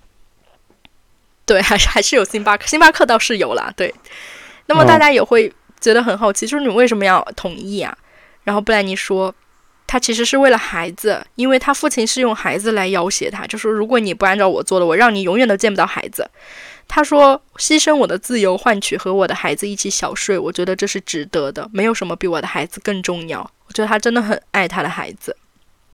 [1.47, 3.73] 对，还是还是有星巴克，星巴克倒是有啦。
[3.77, 3.95] 对，
[4.67, 7.97] 那么大家也会觉得很好奇，就是你为什么要同意啊？
[8.45, 9.35] 然后布兰妮说，
[9.87, 16.29] 他其实是为了孩子，因为他父亲是用孩子来要挟他，就说如果你不按照我做的，我让你永远都见不到孩子。
[16.89, 23.41] 他说，牺牲我的自由换取和我的孩子一起小睡，我觉得这是值得的，没有什么比我的孩子更重要。
[23.67, 25.37] 我觉得他真的很爱他的孩子。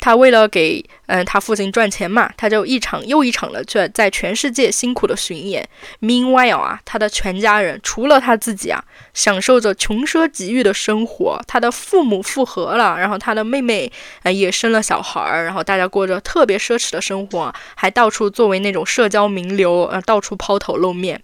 [0.01, 5.69] 他为了给嗯他父亲赚钱嘛，他就一场又一场的去在全世界辛苦的巡演。
[6.01, 8.83] Meanwhile 啊，他的全家人除了他自己啊，
[9.13, 11.41] 享受着穷奢极欲的生活。
[11.47, 13.93] 他的父母复合了，然后他的妹妹
[14.23, 21.21] 呃也生了小孩儿，然后大家过着特别奢侈的生活，还到处作为那种社交名流，呃到处抛头露面。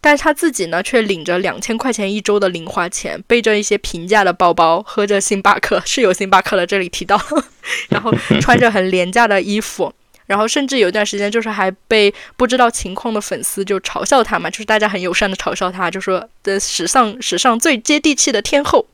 [0.00, 7.20] 但是他自己呢，却领着两千块钱一周的零花钱，背着一些平价的包包，喝着星巴克，是有星巴克的，这里提到，
[7.90, 9.92] 然后穿着很廉价的衣服，
[10.26, 18.86] 然后甚至有一段时间，就是还被不知道情况的粉丝就嘲笑他嘛，就是大家很友善的嘲笑他，就说的史上史上最接地气的天后。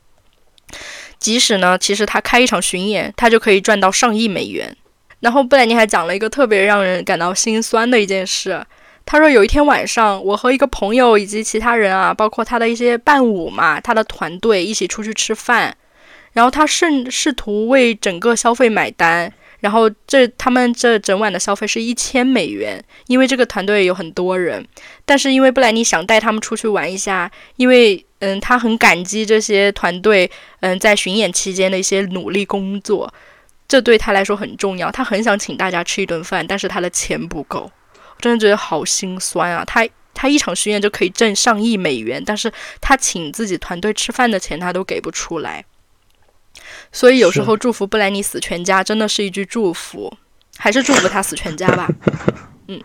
[1.17, 4.75] 即使呢，其实他开一场巡演，他就可以赚到上亿美元。
[5.21, 8.61] 然后布兰妮还讲了一个特别让人感到心酸的一件事。
[9.07, 15.73] 他说有一天晚上，我和一个朋友以及其他人啊，包括他的一些伴舞嘛，他的团队一起出去吃饭，
[16.33, 19.31] 然后他甚试图为整个消费买单，
[19.61, 24.67] 然后这他们这整晚的消费是一千美元，因为这个团队有很多人，
[25.05, 30.29] 但是因为布莱尼想带他们出去玩一下，因为嗯他很感激这些团队
[30.59, 33.13] 嗯在巡演期间的一些努力工作，
[33.69, 37.71] 这对他来说很重要，他很想请大家吃一顿饭，但是他的钱不够。
[38.19, 39.63] 真的觉得好心酸啊！
[39.65, 42.51] 他他一场巡演就可以挣上亿美元，但是
[42.81, 45.63] 他请自己团队吃饭的钱他都给不出来。
[46.91, 50.11] 所以有时候祝福布莱尼死全家真的是一句祝福，
[50.57, 51.87] 还是祝福他死全家吧。
[52.67, 52.81] 嗯，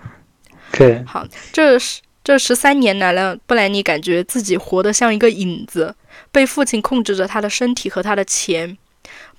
[0.72, 5.94] 对，好，这是这十三年来了，布莱尼感觉自己活得像一个影子，
[6.30, 8.76] 被父亲控制着他的身体和他的钱。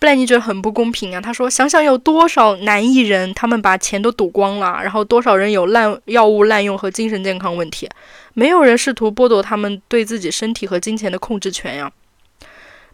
[0.04, 1.22] 布莱尼觉得很不公平啊！
[1.22, 7.88] 他说：“想想有多少男艺人，他们把钱都赌光了，然后多少人有滥药物滥用和精神健康问题，
[8.34, 11.89] 没有人试图剥夺他们对自己身体和金钱的控制权呀。”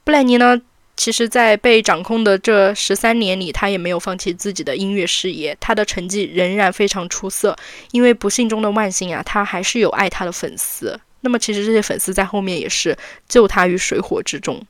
[0.06, 0.62] 布莱尼呢，
[0.96, 7.56] 其实，在被掌控的这十三年里，他也没有放弃自己的音乐事业，他的成绩仍然非常出色。
[7.90, 11.00] 因为不幸中的万幸啊，他还是有爱他的粉丝。
[11.22, 12.96] 那么，其实这些粉丝在后面也是
[13.28, 14.64] 救他于水火之中。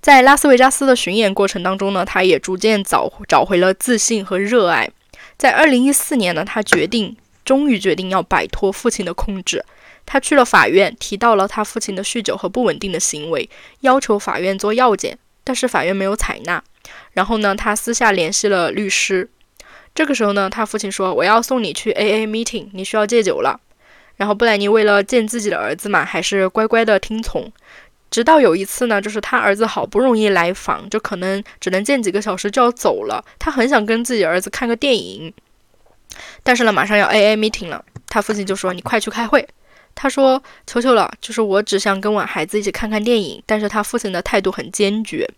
[0.00, 4.88] 在拉斯维加斯的巡演过程当中呢，他也逐渐找找回了自信和热爱。
[5.36, 9.64] 在二零一四年呢，他决定，终于决定要摆脱父亲的控制。
[10.06, 13.48] 他去了法院，提到了他父亲的酗酒和不稳定的行为，
[13.80, 16.62] 要求法院做药检，但是法院没有采纳。
[17.12, 19.28] 然后呢，他私下联系了律师。
[19.94, 23.60] 这个时候呢，他父亲说：“我要送你去 AA meeting，你需要戒酒了。”
[24.16, 27.52] 然后布莱尼为了见自己的儿子嘛，还是乖乖的听从。
[28.10, 33.24] 直到有一次呢，就是他儿子好不容易来访，就可能只能见几个小时就要走了。
[33.38, 35.32] 他很想跟自己儿子看个电影，
[36.42, 39.46] 但是呢，马上要 A A meeting 了，他父亲就说：“你快去开会。”
[39.94, 45.28] 他说：“求求了，就是我只想跟我孩子一起看看电影。”但是他父亲的态度很坚决。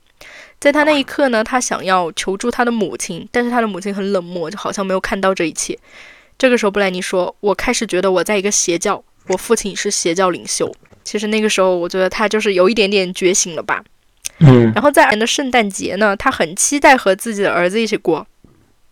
[0.61, 5.79] 在他那一刻呢，他想要求助他的母亲，但是他的母亲很冷漠，就好像没有看到这一切。
[6.39, 10.71] 这个时候，布莱尼说：“我开始觉得我在一个邪教，我父亲是邪教领袖。”
[11.11, 13.83] 其实那个时候，我觉得他就是有一点点觉醒了吧。
[14.39, 14.71] 嗯。
[14.73, 18.25] 然后在年的圣诞节呢，他很期待和自己的儿子一起过，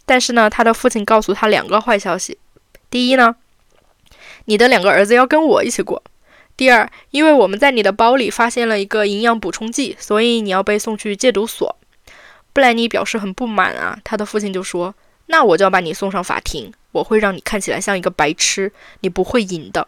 [0.05, 2.37] 但是呢，他的父亲告诉他两个坏消息：
[2.91, 3.37] 第一呢，
[4.47, 6.03] 你的两个儿子要跟我一起过；
[6.57, 11.77] 第二，因为我们在你的包里发现了一个营养补充剂，所以你要被送去戒毒所。
[12.53, 14.93] 布莱尼表示很不满啊，他的父亲就说
[15.27, 19.87] ：“那我就要把你送上法庭，我会让你看起来像一个白痴，你不会赢的。”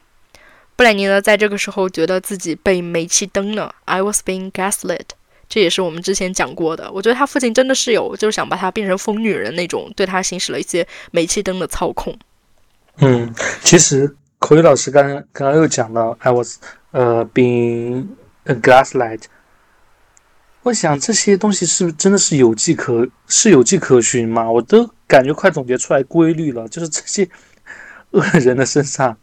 [0.80, 5.02] 布莱尼呢，在这个时候觉得自己被煤气灯了，I was being gaslit。
[5.46, 6.90] 这也是我们之前讲过的。
[6.90, 12.18] 我觉得他父亲真的是有，就是想把他变成疯女人那种，对他行使了一些煤气灯的操控。
[12.96, 13.30] 嗯，
[13.62, 16.56] 其实口语老师刚刚刚刚又讲到，I was
[16.92, 18.06] 呃 being
[18.44, 19.24] a gaslight。
[20.62, 24.50] 我想这些东西是不是真的是有迹可是有迹可循吗？
[24.50, 27.28] 我都感觉快总结出来规律了，就是这些
[28.12, 29.18] 恶人的身上。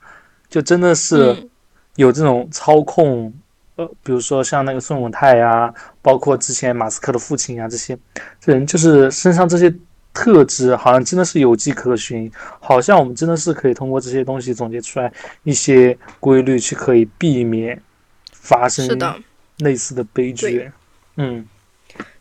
[0.49, 1.49] 就真的是
[1.95, 3.33] 有这种操控，
[3.75, 7.97] 呃，比如说像那个孙永泰呀，包括之前马斯克的父亲啊，这些
[8.39, 9.73] 这人就是身上这些
[10.13, 15.11] 特质，好像真的是有迹可循，好像我们真的是可以通过这些东西总结出来
[15.43, 17.79] 一些规律，去可以避免
[18.31, 18.87] 发生
[19.57, 20.71] 类似的悲剧。
[21.17, 21.47] 嗯，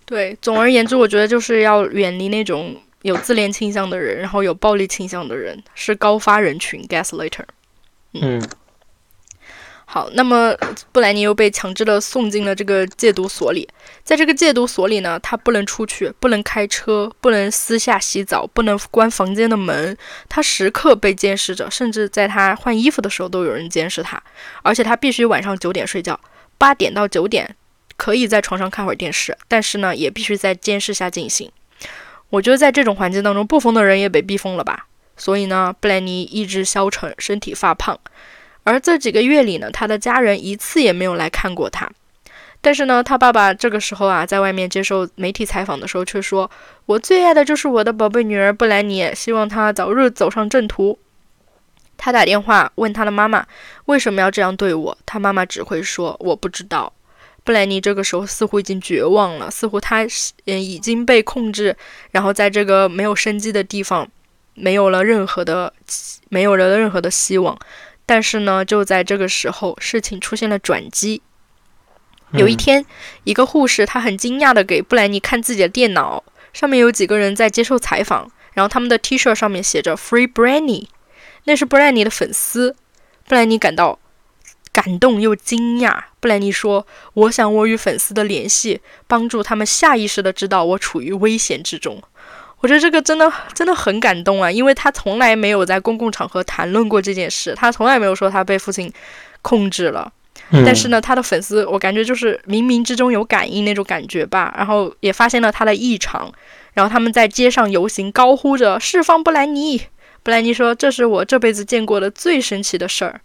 [0.05, 7.45] 对，总而言之，我觉得就是要远离那种有自恋倾向的人，然后有暴力倾向的人，是高发人群，gaslighter。
[8.15, 8.43] 嗯，
[9.85, 10.55] 好，那么
[10.91, 13.69] 布莱尼又被强制的送进了这个戒毒所里。
[14.03, 19.97] 在这个戒毒所里呢，他不能出去，不能开车，不能私下洗澡，不能关房间的门。
[20.29, 24.23] 他时刻被监视着，甚至在他换衣服的时候都有人监视他。
[24.63, 26.19] 而且他必须晚上九点睡觉，
[26.59, 27.55] 八点到九点
[27.97, 31.51] 可以在床上看会儿电视，但是呢，也必须在监视下进行。
[32.31, 34.87] 我觉得在这种环境当中，不疯的人也被逼疯了吧。
[35.17, 37.99] 所以呢，布兰妮意志消沉，身体发胖。
[38.65, 41.91] 而这几个月里呢，他的家人一次也没有来看过他。
[42.61, 46.51] 但是呢，他爸爸这个时候啊，在外面接受媒体采访的时候，却说
[46.87, 50.99] ：“我最爱的就是我的宝贝女儿布兰妮，希望她早日走上正途。”
[51.99, 53.47] 他打电话问他的妈妈
[53.87, 56.93] 为什么要这样对我，他妈妈只会说：“我不知道。”
[57.45, 60.03] 布兰妮这个时候似乎已经绝望了，似乎他
[60.47, 61.77] 嗯已经被控制，
[62.11, 64.07] 然后在这个没有生机的地方，
[64.57, 65.73] 没有了任何的
[66.29, 67.57] 没有了任何的希望。
[68.05, 71.23] 但是呢，就在这个时候，事情出现了转机。
[72.33, 72.85] 有一天，
[73.25, 80.89] 一个护士她很惊讶的给布兰妮看自己的电脑，上面有几个人在接受采访，然后他们的 T 恤上面写着 “Free Brandy”，
[81.45, 82.75] 那是布兰妮的粉丝。
[83.29, 83.99] 布兰妮感到
[84.73, 86.05] 感动又惊讶。
[86.21, 92.03] 布兰妮说：“我想我与粉丝的联系，帮助他们下意识的知道我处于危险之中。”
[92.61, 98.93] 我觉得这个真的真的很感动啊，因为他从来没有在公共场合谈论过这件事，他从来没有说他被父亲
[99.43, 100.13] 控制了。
[100.65, 106.33] 但是呢，他的粉丝我感觉就是冥冥之中有感应那种感觉吧，然后也发现了他的异常，
[106.73, 109.83] 然后他们在街上游行，高呼着释放布兰妮。
[110.23, 113.21] 布兰妮说：“这是我这辈子见过的最神奇的事儿。”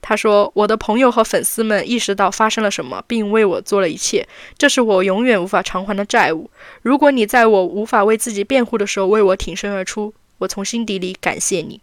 [0.00, 4.26] 他说：“我的朋友和粉丝们意识到发生了什么，并为我做了一切，
[4.56, 6.50] 这是我永远无法偿还的债务。
[6.82, 11.80] 如果你在我无法为自己辩护的时候为我挺身而出，我从心底里感谢你。”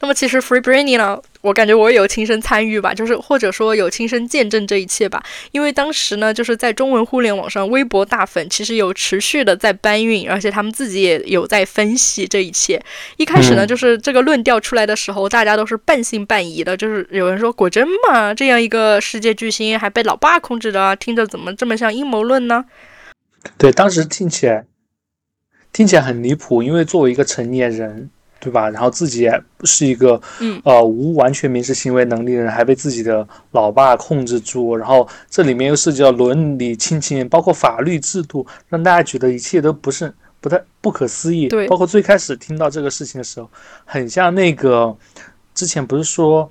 [0.00, 5.22] 那么其实 Free Britney 呢，我感觉我也有亲身参与吧，就是或者说有亲身见证这一切吧。
[5.52, 12.82] 因为当时呢，就是在中文互联网上，微博大粉其实有持续的在搬运，而且他们自己也有在分析这一切。
[13.16, 18.32] 一开始呢，就是这个论调出来的时候，大家都是半信半疑的，就是有人说果真吗？
[18.34, 22.64] 这样一个世界巨星还被老爸控制着，听着怎么这么像阴谋论呢？
[23.58, 24.64] 对，当时听起来
[25.72, 28.10] 听起来很离谱，因为作为一个成年人。
[28.44, 28.68] 对吧？
[28.68, 29.26] 然后自己
[29.64, 30.20] 是一个，
[30.64, 34.76] 呃，无完全民事行为能力的人，还被自己的老爸控制住。
[34.76, 41.48] 然后这里面又涉及到伦理、亲情，包括法律制度，让大家觉得一切都不是不太不可思议。
[41.48, 43.48] 对，包括最开始听到这个事情的时候，
[43.86, 44.94] 很像那个
[45.54, 46.50] 之前不是说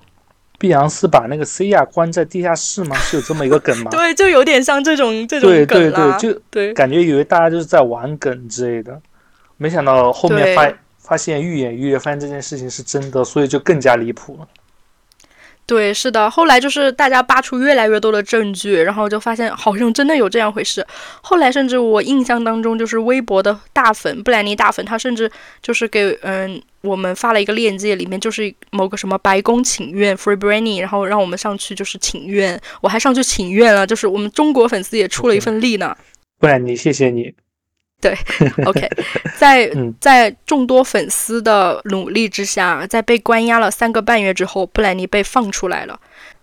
[0.58, 2.96] 碧昂斯把那个 C 亚关在地下室吗？
[2.96, 3.92] 是有这么一个梗吗？
[3.94, 9.00] 对，就有点像这种这种梗对对对，就对，感觉以为大家就是在玩梗之类的，
[9.58, 10.72] 没想到后面发。
[11.04, 14.48] 发现愈演愈烈，发现这件事情是真的，所以就更加离谱了。
[15.66, 16.30] 对，是的。
[16.30, 20.86] 后来就是大家扒出越来越多的证据，然后就发现好像真的有这样回事。
[21.22, 25.32] 后来甚至我印象当中，就是微博的大粉布兰妮大粉，他甚至
[25.62, 35.96] 就是给嗯我们发了一个链接，里面就是某个什么白宫请愿 Free Britney，然后让我们上去就是请愿，我还上去请愿了，就是我们中国粉丝也出了一份力呢。
[36.40, 37.34] 布兰妮，谢谢你。
[38.04, 38.18] 对，
[38.68, 38.90] OK，
[39.38, 45.98] 在在众多粉丝的努力之下，在被关押了三个半月之后，布兰妮被放出来了。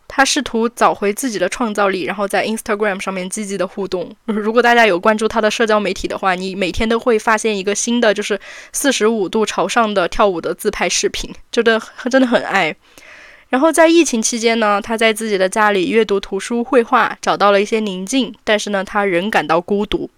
[0.09, 4.11] 他试图找回自己的创造力，然后在 Instagram 上面积极的互动。
[4.25, 8.41] 如果大家有关注他的社交媒体的话，你每天都会发现一个新的，就是
[8.73, 11.81] 四十五度朝上的跳舞的自拍视频，觉得
[12.11, 12.75] 真的很爱。
[13.51, 20.11] 然后在疫情期间呢，他在自己的家里阅读图书、绘画，找到了一些宁静，但是呢，他仍感到孤独。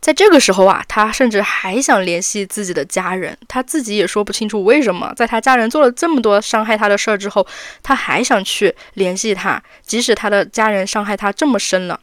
[0.00, 7.44] 在这个时候啊，他甚至还想联系自己的家人，他自己也说不清楚为什么，在他家人做了这么多伤害他的事儿之后，
[7.82, 11.98] 他还想去联系他，即使他的家人伤害他这么深了。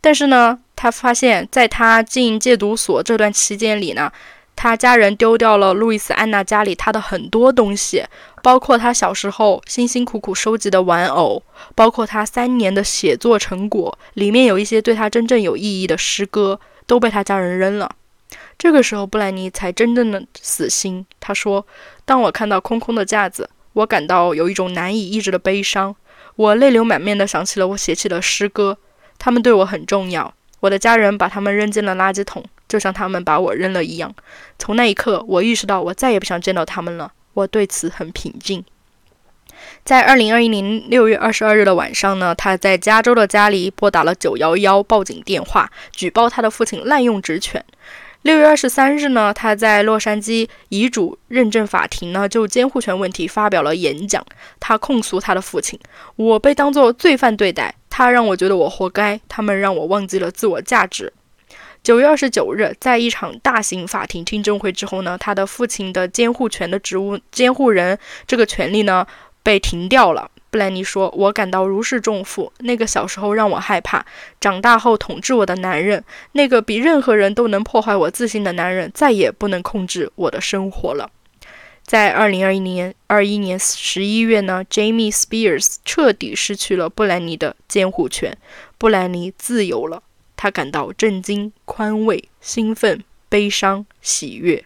[0.00, 4.10] 但是呢，他发现，在他进戒毒所这段期间里呢，
[4.56, 8.04] 他家人丢掉了路易斯安娜家里他的很多东西，
[8.42, 11.40] 包括他小时候辛辛苦苦收集的玩偶，
[11.76, 16.58] 包括他三年的写作成果，里面有一些对他真正有意义的诗歌。
[16.86, 17.90] 都被他家人扔了。
[18.58, 21.04] 这个时候，布兰妮才真正的死心。
[21.20, 21.66] 他说
[22.04, 25.94] ：“当我看到空空的架子，我感到有一种难以抑制的悲伤。
[26.36, 28.78] 我泪流满面地想起了我写起的诗歌，
[29.18, 30.32] 他们对我很重要。
[30.60, 34.14] 我的家人把他们扔进了垃圾桶，就像他们把我扔了一样。
[34.58, 37.12] 从那一刻，我意识到我再也不想见到他们了。
[37.34, 38.64] 我对此很平静。”
[39.84, 47.64] 在二零二一年六月二十二日的晚上呢，他在加州的家里拨打了九幺幺报警电话，举报他的父亲滥用职权。
[48.22, 54.24] 六月二十三日呢，他在洛杉矶遗嘱认证法庭呢就监护权问题发表了演讲。
[54.60, 55.76] 他控诉他的父亲
[56.14, 61.12] ：“我被当作罪犯对待，他让我觉得我活该，他们让我忘记了自我价值。”
[61.82, 69.04] 九月二十九日，在一场大型法庭听证会之后呢，他的父亲的监护权的职务监护人这个权利呢。
[69.42, 72.52] 被停掉了，布兰妮说：“我感到如释重负。
[72.58, 74.04] 那个小时候让我害怕，
[74.40, 81.10] 长大后统治我的男人，那个比任何人都能破坏我自信的男人，再也不能控制我的生活了。”
[81.84, 88.38] 在二零二一年二一年十一月呢，Jamie Spears 彻底失去了布兰妮的监护权，
[88.78, 90.02] 布兰妮自由了。
[90.36, 94.64] 他感到震惊、宽慰、兴奋、悲伤、喜悦。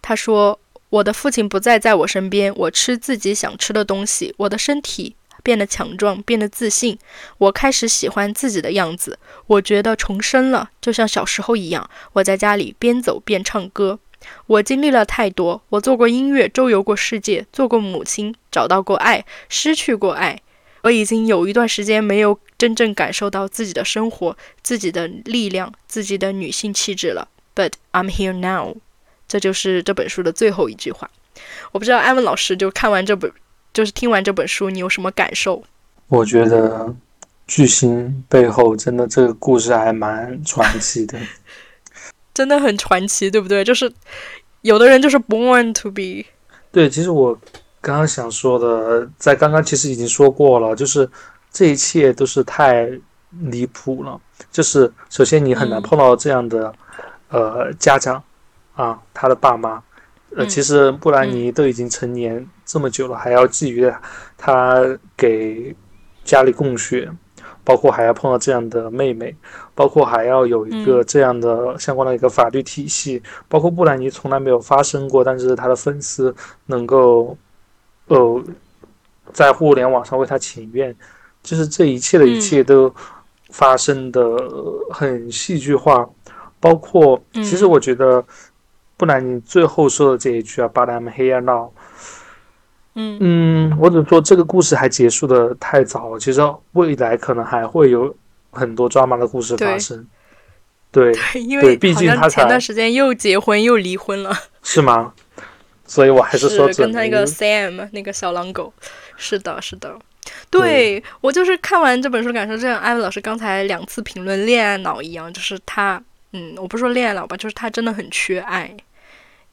[0.00, 0.60] 他说。
[0.90, 6.98] 我的父亲不再在我身边，我吃自己想吃的东西，我的身体变得强壮，变得自信。
[7.38, 11.88] 我开始喜欢自己的样子，我觉得重生了，就像小时候一样。
[12.14, 13.98] 我在家里边走边唱歌。
[14.46, 20.40] 我经历了太多，我做过音乐，周游过世界，做过母亲，找到过爱，失去过爱。
[20.82, 27.28] 我已经有一段时间没有真正感受到自己的生活、自己的力量、自己的女性气质了。
[27.54, 28.76] But I'm here now.
[29.30, 31.08] 这就是这本书的最后一句话。
[31.70, 33.30] 我不知道艾文老师就看完这本，
[33.72, 35.62] 就是听完这本书，你有什么感受？
[36.08, 36.92] 我觉得
[37.46, 41.16] 巨星背后真的这个故事还蛮传奇的，
[42.34, 43.62] 真的很传奇，对不对？
[43.62, 43.92] 就是
[44.62, 46.28] 有的人就是 born to be。
[46.72, 47.32] 对，其实我
[47.80, 51.08] 刚刚想说的，在刚刚其实已经说过了，就是
[51.52, 52.90] 这一切都是太
[53.30, 54.20] 离谱了。
[54.50, 56.74] 就是首先你很难碰到这样的
[57.28, 58.20] 呃家长。
[58.80, 59.82] 啊，他的爸妈，
[60.34, 63.94] 呃，其实布兰妮都已经成年这么久了，还要觊觎
[64.38, 65.76] 他给
[66.24, 67.10] 家里供血，
[67.62, 69.36] 包括还要碰到这样的妹妹，
[69.74, 77.36] 包括还要有一个这样的相关的一个法律体系，包括布兰妮从来没有发生过，但是他的粉丝能够，
[78.06, 78.42] 呃，
[79.30, 80.96] 在互联网上为他请愿，
[81.42, 82.90] 就是这一切的一切都
[83.50, 84.22] 发生的
[84.90, 86.08] 很戏剧化，
[86.58, 88.24] 包括其实我觉得。
[89.00, 91.70] 不然你最后说的这一句啊，But I'm here now。
[92.94, 96.18] 嗯嗯，我只能说这个故事还结束的太早了。
[96.20, 96.42] 其实
[96.72, 98.14] 未来可能还会有
[98.50, 100.06] 很多抓马的故事发生。
[100.92, 101.14] 对，
[101.46, 104.36] 因为毕竟他前段时间又结婚又离婚了。
[104.62, 105.14] 是吗？
[105.86, 108.70] 所以我还是说跟他那个 Sam 那个小狼狗。
[109.16, 109.98] 是的，是的。
[110.50, 118.76] 对我就是看完这本书感受，就像艾文老师刚才两次评论恋爱脑一样，就是他，嗯，我不说恋爱脑吧，就是他真的很缺爱。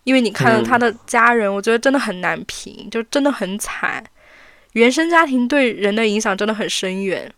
[0.07, 4.01] 因为你看到他的家人，我觉得真的很难评，就真的很惨。
[4.71, 7.29] 原生家庭对人的影响真的很深远。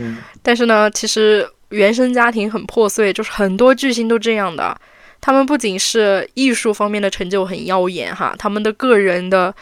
[0.00, 4.76] 嗯，但是呢，其实原生家庭很破碎，就是很多巨星都这样的。
[5.20, 9.54] 他们不仅是艺术方面的成就很耀眼哈，他们的个人的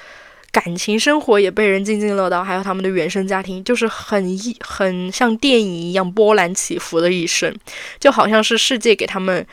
[0.50, 7.54] 感情生活也被人津津乐道，还有他们的原生家庭，就是很一很像电影一样波澜起伏的一生，
[8.00, 9.46] 就好像是世界给他们。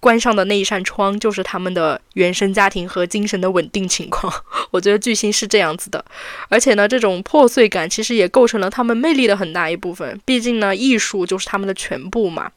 [0.00, 4.32] 关上的那一扇窗，就是他们的原生家庭和精神的稳定情况。
[4.72, 6.04] 我觉得巨星是这样子的，
[6.48, 10.18] 而且呢，这种破碎感其实也构成了他们魅力的很大一部分。
[10.24, 12.50] 毕竟呢，艺术就是他们的全部嘛。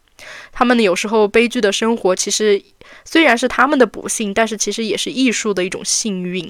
[0.54, 2.62] 他们有时候悲剧的生活，其实
[3.04, 6.50] 虽然是他们的不幸，但是其实也是艺术的一种幸运。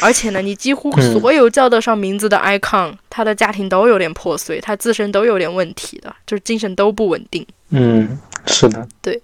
[0.00, 7.46] 而且呢，你几乎所有叫得上名字的 icon，他的家庭都有点破碎，他自身都有点问题的，就是精神都不稳定。
[7.70, 9.18] 嗯，是的，对。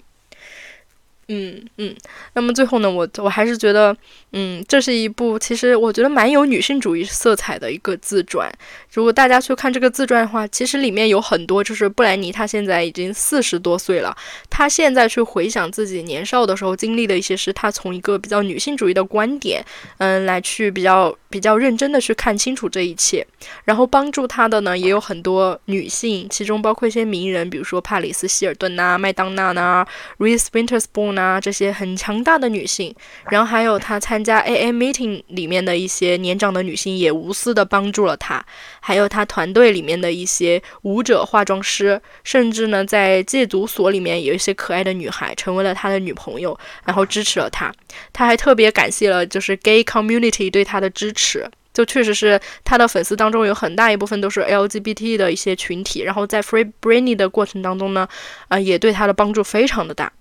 [1.32, 1.94] 嗯嗯，
[2.34, 3.96] 那么最后呢，我我还是觉得，
[4.32, 8.52] 嗯，这是一部其实我觉得蛮有女性主义色彩的一个自传。
[8.92, 14.16] 如果大家去看这个自传的话，其实里面有很多，就是布兰妮她现在已经四十多岁了，
[14.48, 19.64] 她现在去回想自己年少的时候经历的一些事，她从一个比较女性主义的观点，
[19.98, 23.26] 嗯，来去比较比较认真的去看清楚这一切。
[23.64, 29.86] 然后帮助她的呢，也有很多女性，其中包括一些名人，比如说帕里斯希尔顿呐、麦当娜呐、
[30.18, 32.94] Reese Witherspoon 啊这些很强大的女性。
[33.30, 38.44] 然后还有她参加 AA meeting 里面的一些年长的女性，也无私的帮助了她。
[38.80, 47.72] 还有他团队里面的一些舞者、化妆师，甚至呢，在戒毒所里面有一些可爱的女孩成为了他的女朋友，然后支持了他。
[48.12, 58.08] 他还特别感谢了就是 gay community 对他的支持，就确实是他的粉丝当中有很大一部分都是 LGBT 的一些群体，然后在 Free Britney 的过程当中呢，
[58.48, 60.12] 啊，也对他的帮助非常的大。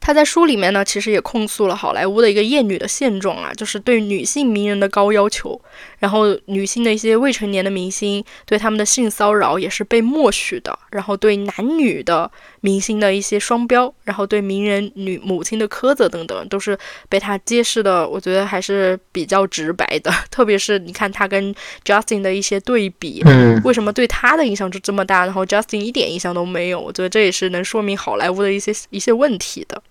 [0.00, 5.60] 他在书里面呢，其实也控诉了好莱坞的一个厌女的现状啊，就是对女性名人的高要求，
[5.98, 12.30] 然后女性的一些未成年的明星对他们的性骚扰也是被默许的，然后对男女的
[12.60, 20.10] 明星的一些双标，然后对名人女母亲的苛责等等，都是被他揭示的，我觉得还是比较直白的。
[20.30, 21.54] 特别是你看他跟
[21.84, 26.80] Justin 的一些对比，嗯，为什么对他的影响就这么大，然后 Justin 一点影响都没有？
[26.80, 29.82] 我觉得这也是能说明好莱坞的一些一些问题的。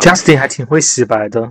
[0.00, 1.48] Justin 还挺会洗白的，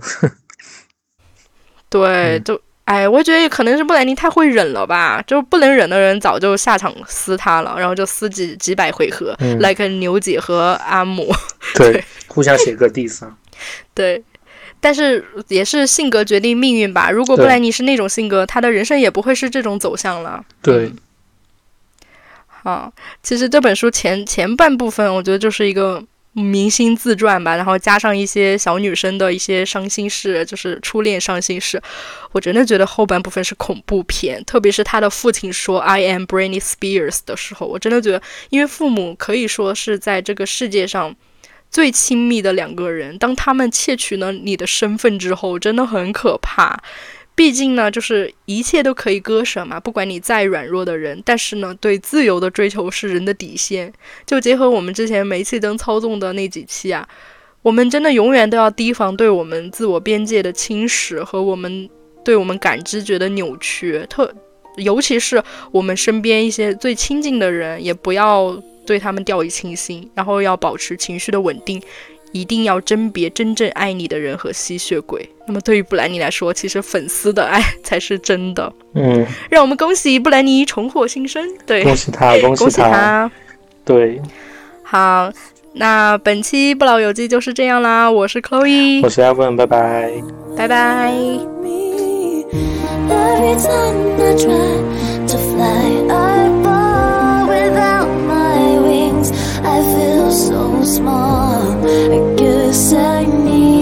[1.88, 11.30] 对，就哎，我觉得可能是布兰妮太会忍了吧，就不能忍的人早就下场撕他了，然后就撕几几百回合、嗯 l i k e 牛姐和阿姆。
[11.76, 13.36] 对，互相写个 diss 啊。
[13.92, 14.24] 对，
[14.80, 17.10] 但是也是性格决定命运吧。
[17.10, 20.42] 如果布对兰妮是那种性格，她的人生也不会是这种走向了。
[20.62, 20.90] 对，
[22.46, 22.90] 好，
[23.22, 26.02] 其实这本书前前半部分，我觉得就是一个
[26.40, 31.80] 明星自传吧，然后加上一些小女生的一些伤心事，就是初恋伤心事。
[32.32, 41.16] 我真的觉得后半部分是恐怖片，特别是他的父亲说 “I am Britney Spears” 的时候，我真的觉得，因为父母可以说是在这个世界上。
[41.70, 46.82] 最亲密的两个人，当他们窃取了你的身份之后，真的很可怕。
[47.38, 53.92] 毕竟呢，就是一切都可以割舍嘛，不管你再软弱的人，但是呢，对自由的追求是人的底线。
[54.26, 57.08] 就结合我们之前煤气灯操纵的那几期啊，
[57.62, 61.88] 我们真的永远都要提防对我们自我边界的侵蚀和我们
[62.24, 64.34] 对我们感知觉的扭曲，特
[64.74, 65.40] 尤其是
[65.70, 71.80] 我们身边一些最亲近的人，也不要对他们掉以轻心，然后要保持情绪的稳定。
[72.32, 75.28] 一定要甄别真正爱你的人和吸血鬼。
[75.46, 78.72] 那么对于布兰妮来说，其实粉丝的爱才是真的。
[78.94, 81.42] 嗯，让我们恭喜布兰妮重获新生。
[81.66, 83.30] 对，恭喜他， 恭恭喜他。
[83.84, 84.20] 对，
[84.82, 85.30] 好，
[85.74, 88.10] 那本期不老友记就是这样啦。
[88.10, 90.12] 我是 Chloe，我是 Evan，拜拜。
[90.56, 91.12] 拜拜。
[91.62, 92.44] me.
[93.08, 99.32] Every time I try to fly, I fall without my wings.
[99.62, 101.84] I feel so small.
[101.86, 103.77] I guess I need.